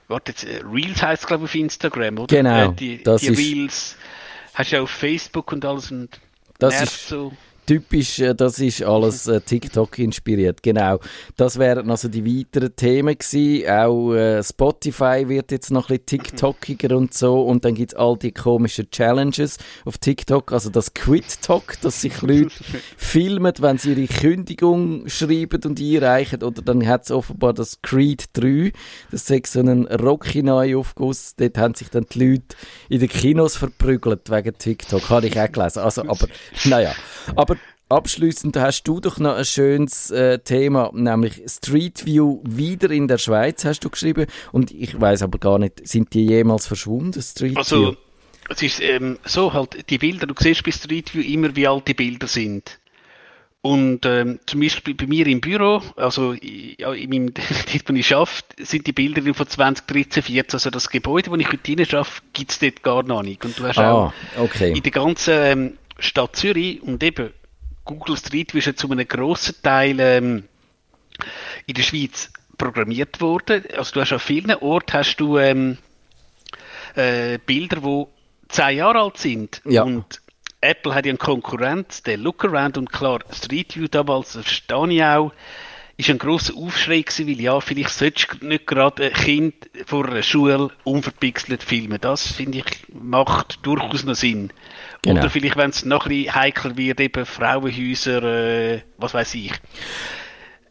warte 0.07 0.31
jetzt, 0.31 0.43
äh, 0.45 0.61
Reels 0.65 1.01
heißt 1.01 1.23
es 1.23 1.27
glaube 1.27 1.45
ich 1.45 1.49
auf 1.51 1.55
Instagram, 1.55 2.17
oder? 2.19 2.35
Genau, 2.35 2.71
Äh, 2.71 2.75
die 2.75 2.97
die 3.03 3.09
ist- 3.27 3.37
Reels 3.37 3.95
hast 4.53 4.71
du 4.71 4.75
ja 4.77 4.81
auf 4.81 4.89
Facebook 4.89 5.51
und 5.51 5.63
alles 5.65 5.91
und 5.91 6.19
Das 6.59 6.73
nervt 6.73 6.91
ist- 6.93 7.07
so. 7.09 7.33
Typisch, 7.67 8.19
äh, 8.19 8.33
das 8.33 8.59
ist 8.59 8.81
alles 8.81 9.27
äh, 9.27 9.41
TikTok 9.41 9.99
inspiriert, 9.99 10.63
genau. 10.63 10.99
Das 11.35 11.59
wären 11.59 11.91
also 11.91 12.07
die 12.07 12.25
weiteren 12.25 12.73
Themen 12.73 13.17
gewesen. 13.17 13.69
Auch 13.69 14.13
äh, 14.13 14.41
Spotify 14.41 15.27
wird 15.27 15.51
jetzt 15.51 15.69
noch 15.69 15.89
ein 15.89 15.99
bisschen 15.99 16.23
TikTokiger 16.23 16.95
und 16.95 17.13
so. 17.13 17.41
Und 17.41 17.65
dann 17.65 17.75
gibt's 17.75 17.93
all 17.93 18.15
die 18.17 18.31
komischen 18.31 18.89
Challenges 18.89 19.57
auf 19.83 19.97
TikTok. 19.97 20.53
Also 20.53 20.69
das 20.69 20.93
Quit-Talk, 20.93 21.81
dass 21.81 21.99
sich 21.99 22.21
Leute 22.21 22.51
filmen, 22.95 23.53
wenn 23.59 23.77
sie 23.77 23.91
ihre 23.95 24.07
Kündigung 24.07 25.09
schreiben 25.09 25.61
und 25.65 25.81
einreichen. 25.81 26.43
Oder 26.43 26.61
dann 26.61 26.87
hat's 26.87 27.11
offenbar 27.11 27.53
das 27.53 27.81
Creed 27.81 28.29
3. 28.31 28.71
Das 29.11 29.29
ist 29.29 29.47
so 29.47 29.59
ein 29.59 29.87
Rocky-Neuaufguss. 29.87 31.35
Dort 31.35 31.57
haben 31.57 31.73
sich 31.73 31.89
dann 31.89 32.05
die 32.13 32.29
Leute 32.29 32.55
in 32.87 33.01
den 33.01 33.09
Kinos 33.09 33.57
verprügelt 33.57 34.31
wegen 34.31 34.57
TikTok. 34.57 35.09
Habe 35.09 35.27
ich 35.27 35.37
auch 35.37 35.51
gelesen. 35.51 35.79
Also, 35.79 36.03
aber, 36.03 36.27
naja. 36.63 36.93
Aber 37.35 37.56
abschließend 37.89 38.57
hast 38.57 38.83
du 38.83 38.99
doch 38.99 39.17
noch 39.17 39.35
ein 39.35 39.45
schönes 39.45 40.11
äh, 40.11 40.39
Thema, 40.39 40.91
nämlich 40.93 41.41
Street 41.47 42.05
View 42.05 42.39
wieder 42.43 42.89
in 42.91 43.07
der 43.07 43.17
Schweiz, 43.17 43.65
hast 43.65 43.81
du 43.81 43.89
geschrieben. 43.89 44.27
Und 44.51 44.71
ich 44.71 44.99
weiß 44.99 45.23
aber 45.23 45.37
gar 45.39 45.59
nicht, 45.59 45.87
sind 45.87 46.13
die 46.13 46.25
jemals 46.25 46.67
verschwunden, 46.67 47.21
Street 47.21 47.51
View? 47.51 47.57
Also, 47.59 47.97
es 48.49 48.63
ist 48.63 48.81
ähm, 48.81 49.19
so 49.25 49.53
halt, 49.53 49.89
die 49.89 49.97
Bilder, 49.97 50.27
du 50.27 50.33
siehst 50.37 50.63
bei 50.63 50.71
Street 50.71 51.13
View 51.13 51.21
immer, 51.21 51.55
wie 51.55 51.67
alt 51.67 51.87
die 51.87 51.93
Bilder 51.93 52.27
sind. 52.27 52.79
Und 53.61 54.05
ähm, 54.05 54.39
zum 54.45 54.61
Beispiel 54.61 54.93
bei 54.93 55.07
mir 55.07 55.27
im 55.27 55.41
Büro, 55.41 55.81
also 55.97 56.33
ja, 56.33 56.93
in 56.93 57.09
meinem, 57.09 57.33
dort, 57.33 57.89
wo 57.89 57.93
ich 57.93 58.15
arbeite, 58.15 58.45
sind 58.65 58.87
die 58.87 58.93
Bilder 58.93 59.33
von 59.33 59.47
2013, 59.47 60.23
14. 60.23 60.53
Also 60.53 60.69
das 60.69 60.89
Gebäude, 60.89 61.31
wo 61.31 61.35
ich 61.35 61.51
heute 61.51 61.71
rein 61.71 61.79
arbeite, 61.91 62.21
gibt 62.31 62.51
es 62.51 62.59
dort 62.59 62.83
gar 62.83 63.03
noch 63.03 63.23
nicht. 63.23 63.43
Und 63.43 63.59
du 63.59 63.63
hast 63.65 63.79
auch 63.79 64.13
Ah, 64.13 64.13
okay. 64.37 64.71
in 64.71 64.83
der 64.83 64.91
ganzen 64.91 65.33
ähm, 65.33 65.77
Stadt 65.99 66.35
Zürich 66.37 66.81
und 66.81 67.03
eben 67.03 67.31
Google 67.87 68.17
Street 68.17 68.53
ja 68.53 68.75
zu 68.75 68.91
einem 68.91 69.07
grossen 69.07 69.55
Teil 69.63 69.99
ähm, 69.99 70.43
in 71.65 71.73
der 71.73 71.83
Schweiz 71.83 72.31
programmiert 72.57 73.19
worden. 73.21 73.63
Also 73.75 73.93
du 73.93 74.01
hast 74.01 74.13
an 74.13 74.19
vielen 74.19 74.53
Orten 74.55 74.93
hast 74.93 75.17
du 75.17 75.37
ähm, 75.37 75.77
äh, 76.95 77.39
Bilder, 77.39 77.81
die 77.81 78.05
zehn 78.49 78.77
Jahre 78.77 79.01
alt 79.01 79.17
sind. 79.17 79.61
Ja. 79.65 79.83
Und 79.83 80.21
Apple 80.61 80.93
hat 80.93 81.05
ja 81.05 81.11
einen 81.11 81.19
Konkurrent, 81.19 82.05
der 82.07 82.17
Lookaround 82.17 82.77
und 82.77 82.91
klar, 82.91 83.19
Street 83.31 83.75
View 83.75 83.87
damals, 83.87 84.33
verstehe 84.33 84.87
ich 84.89 85.03
auch, 85.03 85.31
ist 85.99 86.09
ein 86.11 86.19
grosser 86.19 86.55
Aufschrei 86.55 87.01
gewesen, 87.01 87.27
weil 87.27 87.41
ja, 87.41 87.59
vielleicht 87.59 87.89
solltest 87.89 88.27
du 88.39 88.45
nicht 88.47 88.67
gerade 88.67 89.05
ein 89.05 89.13
Kind 89.13 89.55
vor 89.87 90.07
einer 90.07 90.21
Schule 90.21 90.69
unverpixelt 90.83 91.63
filmen. 91.63 91.97
Das, 91.99 92.27
finde 92.31 92.59
ich, 92.59 92.65
macht 92.93 93.59
durchaus 93.65 94.03
noch 94.03 94.13
Sinn. 94.15 94.53
Genau. 95.01 95.21
Oder 95.21 95.29
vielleicht, 95.31 95.57
wenn 95.57 95.71
es 95.71 95.85
noch 95.85 96.05
ein 96.05 96.09
bisschen 96.09 96.35
heikler 96.35 96.77
wird, 96.77 96.99
eben 96.99 97.25
Frauenhäuser, 97.25 98.21
äh, 98.23 98.81
was 98.97 99.13
weiß 99.15 99.33
ich. 99.35 99.53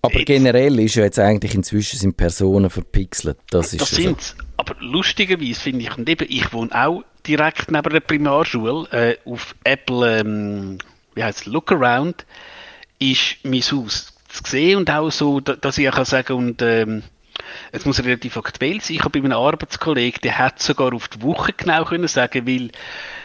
aber 0.03 0.15
jetzt- 0.19 0.27
generell 0.27 0.79
ist 0.79 0.95
ja 0.95 1.03
jetzt 1.03 1.19
eigentlich 1.19 1.55
inzwischen 1.57 1.99
sind 1.99 2.17
Personen 2.17 2.71
verpixelt. 2.71 3.39
Das 3.51 3.73
ist 3.73 3.81
Das 3.81 3.91
ja 3.91 3.97
so. 3.97 4.03
sind's. 4.03 4.37
Aber 4.57 4.77
lustigerweise 4.79 5.61
finde 5.61 5.83
ich, 5.83 5.99
und 5.99 6.09
eben, 6.09 6.27
ich 6.31 6.53
wohne 6.53 6.71
auch 6.73 7.03
direkt 7.27 7.73
neben 7.73 7.91
der 7.93 8.01
Primarschule, 8.01 8.89
äh, 8.93 9.17
auf 9.29 9.57
Apple, 9.65 10.21
ähm, 10.21 10.79
wie 11.17 11.25
heißt 11.25 11.41
es, 11.41 11.47
Lookaround, 11.47 12.25
ist 13.01 13.39
mein 13.43 13.61
Haus 13.63 14.13
zu 14.43 14.51
sehen 14.51 14.79
und 14.79 14.91
auch 14.91 15.11
so, 15.11 15.41
da- 15.41 15.57
dass 15.57 15.79
ich 15.79 15.89
auch 15.89 15.95
kann 15.95 16.05
sagen 16.05 16.33
und 16.35 16.63
ähm, 16.63 17.03
es 17.73 17.85
muss 17.85 18.03
relativ 18.03 18.37
aktuell 18.37 18.81
sein. 18.81 18.97
Ich 18.97 19.01
habe 19.05 19.21
bei 19.21 19.25
einem 19.25 19.37
Arbeitskollegen, 19.39 20.21
der 20.23 20.39
hat 20.39 20.61
sogar 20.61 20.93
auf 20.95 21.09
die 21.09 21.23
Woche 21.23 21.53
genau 21.53 21.85
können 21.85 22.09
sagen, 22.09 22.47
weil 22.47 22.71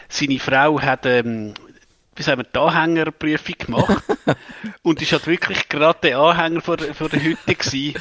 seine 0.09 0.39
Frau 0.39 0.79
hat 0.81 1.05
ähm, 1.05 1.53
wie 2.15 2.23
sagen 2.23 2.41
wir, 2.41 2.43
die 2.53 2.59
Anhängerprüfung 2.59 3.55
gemacht 3.57 4.03
und 4.83 5.01
ist 5.01 5.13
halt 5.13 5.27
wirklich 5.27 5.69
gerade 5.69 5.97
der 6.03 6.19
Anhänger 6.19 6.61
von 6.61 6.77
der, 6.77 6.93
von 6.93 7.09
der 7.09 7.21
Hütte 7.23 7.55
gewesen. 7.55 7.95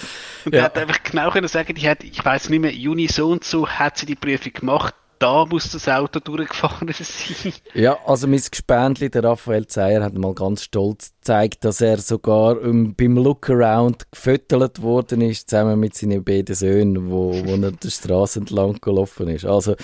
Und 0.44 0.52
Ja. 0.54 0.60
er 0.60 0.64
hat 0.64 0.78
einfach 0.78 1.02
genau 1.04 1.30
können 1.30 1.46
sagen, 1.48 1.74
die 1.74 1.88
hat, 1.88 2.02
ich 2.02 2.22
weiß 2.24 2.48
nicht 2.48 2.60
mehr, 2.60 2.72
Juni 2.72 3.06
so 3.06 3.28
und 3.30 3.44
so 3.44 3.68
hat 3.68 3.98
sie 3.98 4.06
die 4.06 4.16
Prüfung 4.16 4.52
gemacht, 4.52 4.94
da 5.20 5.44
muss 5.44 5.70
das 5.70 5.86
Auto 5.86 6.18
durchgefahren 6.18 6.90
sein. 6.98 7.52
Ja, 7.74 7.98
also 8.06 8.26
mein 8.26 8.40
Gespendli, 8.40 9.10
der 9.10 9.22
Raphael 9.22 9.66
Zeyer, 9.66 10.02
hat 10.02 10.14
mal 10.14 10.34
ganz 10.34 10.64
stolz 10.64 11.12
gezeigt, 11.20 11.64
dass 11.64 11.80
er 11.80 11.98
sogar 11.98 12.60
ähm, 12.62 12.94
beim 12.96 13.16
Lookaround 13.16 14.10
gefüttert 14.10 14.80
worden 14.82 15.20
ist, 15.20 15.50
zusammen 15.50 15.78
mit 15.78 15.94
seinen 15.94 16.24
beiden 16.24 16.54
Söhnen, 16.54 17.10
wo, 17.10 17.34
wo 17.44 17.54
er 17.54 17.72
die 17.72 17.90
Straße 17.90 18.40
entlang 18.40 18.80
gelaufen 18.80 19.28
ist. 19.28 19.44
Also, 19.44 19.76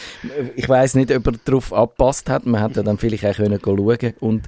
ich 0.56 0.68
weiß 0.68 0.94
nicht, 0.94 1.12
ob 1.14 1.26
er 1.26 1.32
darauf 1.44 1.72
angepasst 1.72 2.30
hat. 2.30 2.46
Man 2.46 2.62
hätte 2.62 2.80
ja 2.80 2.82
dann 2.82 2.98
vielleicht 2.98 3.26
auch 3.26 3.36
können 3.36 3.60
schauen 3.62 4.14
und 4.20 4.46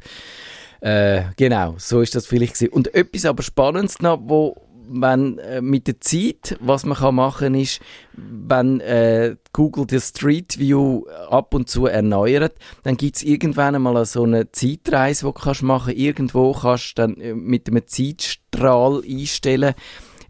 äh, 0.81 1.23
genau, 1.37 1.75
so 1.77 2.01
ist 2.01 2.15
das 2.15 2.27
vielleicht 2.27 2.55
gewesen. 2.55 2.73
Und 2.73 2.95
etwas 2.95 3.25
aber 3.27 3.43
Spannendes 3.43 4.01
noch, 4.01 4.21
wo 4.23 4.57
wenn 4.89 5.39
äh, 5.39 5.61
mit 5.61 5.87
der 5.87 6.01
Zeit, 6.01 6.57
was 6.61 6.85
man 6.85 6.97
kann 6.97 7.15
machen 7.15 7.55
ist, 7.55 7.81
wenn 8.13 8.81
äh, 8.81 9.37
Google 9.53 9.87
die 9.87 10.01
Street 10.01 10.59
View 10.59 11.05
ab 11.29 11.55
und 11.55 11.69
zu 11.69 11.87
erneuert, 11.87 12.55
dann 12.83 12.97
gibt's 12.97 13.23
irgendwann 13.23 13.75
einmal 13.75 14.05
so 14.07 14.25
eine 14.25 14.51
Zeitreise, 14.51 15.27
die 15.27 15.33
du 15.33 15.41
kannst 15.41 15.63
machen. 15.63 15.95
Irgendwo 15.95 16.53
kannst 16.53 16.99
du 16.99 17.03
dann 17.03 17.21
äh, 17.21 17.35
mit 17.35 17.69
einem 17.69 17.87
Zeitstrahl 17.87 19.03
einstellen, 19.05 19.75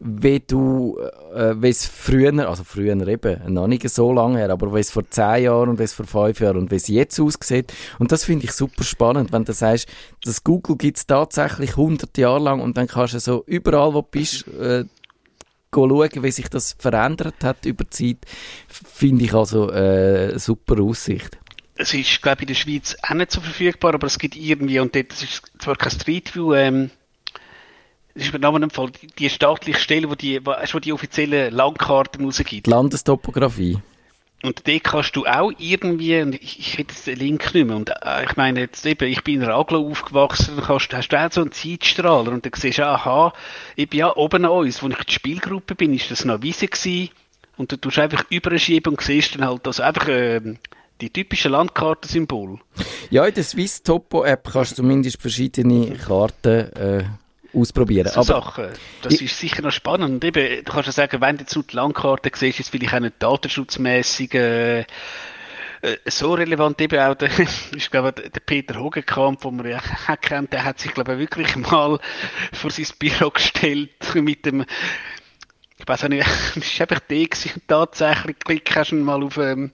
wie 0.00 0.40
du, 0.40 0.98
äh, 1.34 1.54
wie 1.56 1.68
es 1.68 1.86
früher, 1.86 2.48
also 2.48 2.62
früher 2.62 2.94
eben, 3.08 3.52
noch 3.52 3.66
nicht 3.66 3.88
so 3.90 4.12
lange 4.12 4.38
her, 4.38 4.50
aber 4.50 4.72
wie 4.74 4.80
es 4.80 4.90
vor 4.90 5.08
zehn 5.10 5.44
Jahren 5.44 5.70
und 5.70 5.78
wie 5.78 5.84
es 5.84 5.92
vor 5.92 6.06
fünf 6.06 6.40
Jahren 6.40 6.56
und 6.56 6.70
wie 6.70 6.76
es 6.76 6.86
jetzt 6.88 7.18
aussieht. 7.18 7.72
Und 7.98 8.12
das 8.12 8.24
finde 8.24 8.44
ich 8.44 8.52
super 8.52 8.84
spannend, 8.84 9.32
wenn 9.32 9.44
du 9.44 9.52
sagst, 9.52 9.88
das 10.22 10.44
Google 10.44 10.76
gibt's 10.76 11.06
tatsächlich 11.06 11.70
100 11.70 12.16
Jahre 12.16 12.42
lang 12.42 12.60
und 12.60 12.76
dann 12.76 12.86
kannst 12.86 13.14
du 13.14 13.20
so 13.20 13.44
überall, 13.46 13.92
wo 13.92 14.02
du 14.02 14.08
bist, 14.10 14.46
äh, 14.48 14.84
schauen, 15.74 16.22
wie 16.22 16.30
sich 16.30 16.48
das 16.48 16.76
verändert 16.78 17.42
hat 17.42 17.66
über 17.66 17.84
die 17.84 17.90
Zeit, 17.90 18.18
finde 18.68 19.24
ich 19.24 19.34
also 19.34 19.70
äh, 19.70 20.28
eine 20.30 20.38
super 20.38 20.80
Aussicht. 20.80 21.38
Es 21.74 21.94
ist, 21.94 22.22
glaube 22.22 22.38
ich, 22.38 22.42
in 22.42 22.48
der 22.48 22.54
Schweiz 22.54 22.96
auch 23.02 23.14
nicht 23.14 23.30
so 23.30 23.40
verfügbar, 23.40 23.94
aber 23.94 24.06
es 24.06 24.18
gibt 24.18 24.36
irgendwie, 24.36 24.80
und 24.80 24.94
dort 24.94 25.12
das 25.12 25.22
ist 25.22 25.42
zwar 25.58 25.76
kein 25.76 25.92
Street 25.92 26.34
View, 26.34 26.54
ähm, 26.54 26.90
ist 28.18 28.32
mir 28.32 28.38
Namen 28.38 28.62
im 28.62 28.70
Fall, 28.70 28.90
die, 28.90 29.06
die 29.06 29.30
staatliche 29.30 29.78
Stelle, 29.78 30.10
wo 30.10 30.14
die, 30.14 30.44
wo, 30.44 30.52
wo 30.52 30.78
die 30.78 30.92
offiziellen 30.92 31.52
Landkarten 31.54 32.24
rausgibt. 32.24 32.66
Die 32.66 32.70
Landestopographie. 32.70 33.78
Und 34.42 34.68
dort 34.68 34.84
kannst 34.84 35.16
du 35.16 35.26
auch 35.26 35.50
irgendwie, 35.58 36.20
und 36.20 36.34
ich, 36.36 36.60
ich 36.60 36.78
hätte 36.78 36.94
den 37.06 37.16
Link 37.18 37.54
nicht 37.54 37.66
mehr, 37.66 37.74
und 37.74 37.90
äh, 37.90 38.24
ich 38.24 38.36
meine 38.36 38.60
jetzt 38.60 38.86
eben, 38.86 39.10
ich 39.10 39.24
bin 39.24 39.42
in 39.42 39.48
Raglo 39.48 39.84
aufgewachsen, 39.90 40.54
dann 40.56 40.64
kannst, 40.64 40.94
hast 40.94 41.08
du 41.08 41.20
auch 41.20 41.32
so 41.32 41.40
einen 41.40 41.50
Zeitstrahler 41.50 42.30
und 42.30 42.46
dann 42.46 42.52
siehst 42.54 42.78
du, 42.78 42.86
aha, 42.86 43.32
ich 43.74 43.90
bin 43.90 43.98
ja 43.98 44.16
oben 44.16 44.44
an 44.44 44.52
uns, 44.52 44.80
wo 44.80 44.86
ich 44.86 44.92
in 44.92 45.04
der 45.04 45.12
Spielgruppe 45.12 45.74
bin, 45.74 45.92
ist 45.92 46.12
das 46.12 46.24
noch 46.24 46.34
eine 46.34 46.42
Wiese 46.44 46.68
gewesen, 46.68 47.10
und 47.56 47.72
du 47.72 47.76
tust 47.76 47.98
einfach 47.98 48.24
überschieben 48.30 48.94
und 48.94 49.00
siehst 49.00 49.34
dann 49.34 49.44
halt 49.44 49.66
also 49.66 49.82
einfach 49.82 50.06
ähm, 50.08 50.58
die 51.00 51.10
typischen 51.10 51.50
Landkartensymbole. 51.50 52.58
Ja, 53.10 53.26
in 53.26 53.34
der 53.34 53.42
Swiss 53.42 53.82
Topo 53.82 54.24
App 54.24 54.48
kannst 54.52 54.72
du 54.72 54.76
zumindest 54.76 55.20
verschiedene 55.20 55.96
Karten 55.96 56.72
äh, 56.74 57.04
ausprobieren. 57.54 58.08
So 58.08 58.20
Aber 58.20 58.24
Sachen. 58.24 58.66
Das 59.02 59.14
Ich- 59.14 59.22
ist 59.22 59.38
sicher 59.38 59.62
noch 59.62 59.72
spannend. 59.72 60.22
Eben, 60.24 60.64
du 60.64 60.72
kannst 60.72 60.86
ja 60.86 60.92
sagen, 60.92 61.20
wenn 61.20 61.36
du 61.36 61.42
jetzt 61.42 61.54
nur 61.54 61.64
die 61.64 61.76
Landkarte 61.76 62.30
siehst, 62.34 62.60
ist 62.60 62.66
es 62.66 62.68
vielleicht 62.70 62.94
auch 62.94 63.00
nicht 63.00 63.14
datenschutzmäßig 63.22 64.34
äh, 64.34 64.80
äh, 64.80 64.84
so 66.06 66.34
relevant 66.34 66.80
eben 66.80 66.98
auch 66.98 67.14
der, 67.14 67.30
ich 67.76 67.90
glaube, 67.90 68.12
der 68.12 68.40
Peter 68.40 68.78
Hogenkamp, 68.80 69.40
den 69.42 69.56
man 69.56 69.68
ja 69.70 69.80
kennt, 70.20 70.52
der 70.52 70.64
hat 70.64 70.78
sich, 70.80 70.92
glaube 70.92 71.14
ich, 71.14 71.18
wirklich 71.20 71.54
mal 71.56 71.98
vor 72.52 72.70
sein 72.70 72.86
Büro 72.98 73.30
gestellt 73.34 73.90
mit 74.14 74.44
dem 74.44 74.64
ich 75.78 75.86
weiß 75.86 76.04
auch 76.04 76.08
nicht, 76.08 76.26
es 76.56 76.80
war 76.80 76.90
einfach 76.90 77.00
der 77.08 77.26
gewesen, 77.26 77.62
tatsächlich, 77.66 78.38
klick 78.40 78.76
hast 78.76 78.90
du 78.90 78.96
mal 78.96 79.22
auf 79.22 79.36
ähm, 79.38 79.70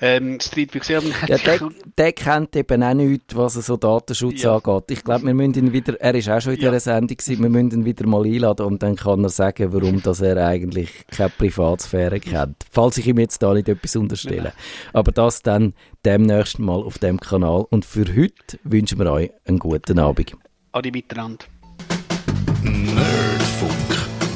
ähm, 0.00 0.38
Street 0.40 0.72
View 0.72 0.80
gesehen. 0.80 1.14
Ja, 1.26 1.36
der, 1.36 1.68
der 1.98 2.12
kennt 2.12 2.56
eben 2.56 2.82
auch 2.82 2.94
nichts, 2.94 3.34
was 3.34 3.54
so 3.54 3.76
Datenschutz 3.76 4.42
ja. 4.42 4.56
angeht. 4.56 4.90
Ich 4.90 5.04
glaube, 5.04 5.26
wir 5.26 5.34
müssen 5.34 5.54
ihn 5.54 5.72
wieder, 5.72 6.00
er 6.00 6.14
ist 6.14 6.28
auch 6.28 6.40
schon 6.40 6.54
in 6.54 6.60
ja. 6.60 6.70
dieser 6.70 6.80
Sendung 6.80 7.16
gewesen, 7.16 7.42
wir 7.42 7.50
müssen 7.50 7.70
ihn 7.72 7.84
wieder 7.84 8.06
mal 8.06 8.24
einladen 8.24 8.66
und 8.66 8.82
dann 8.82 8.96
kann 8.96 9.24
er 9.24 9.28
sagen, 9.30 9.72
warum 9.72 10.00
dass 10.02 10.20
er 10.20 10.36
eigentlich 10.46 10.90
keine 11.10 11.30
Privatsphäre 11.30 12.20
kennt. 12.20 12.56
Falls 12.70 12.98
ich 12.98 13.06
ihm 13.06 13.18
jetzt 13.18 13.42
da 13.42 13.52
nicht 13.52 13.68
etwas 13.68 13.96
unterstelle. 13.96 14.44
Ja. 14.44 14.52
Aber 14.92 15.12
das 15.12 15.42
dann 15.42 15.74
demnächst 16.04 16.58
mal 16.58 16.82
auf 16.82 16.98
dem 16.98 17.20
Kanal. 17.20 17.66
Und 17.70 17.84
für 17.84 18.04
heute 18.06 18.58
wünschen 18.64 18.98
wir 18.98 19.10
euch 19.10 19.30
einen 19.44 19.58
guten 19.58 19.98
Abend. 19.98 20.36
Adi 20.72 20.90
miteinander. 20.90 21.44
Nerdfunk. 22.62 23.41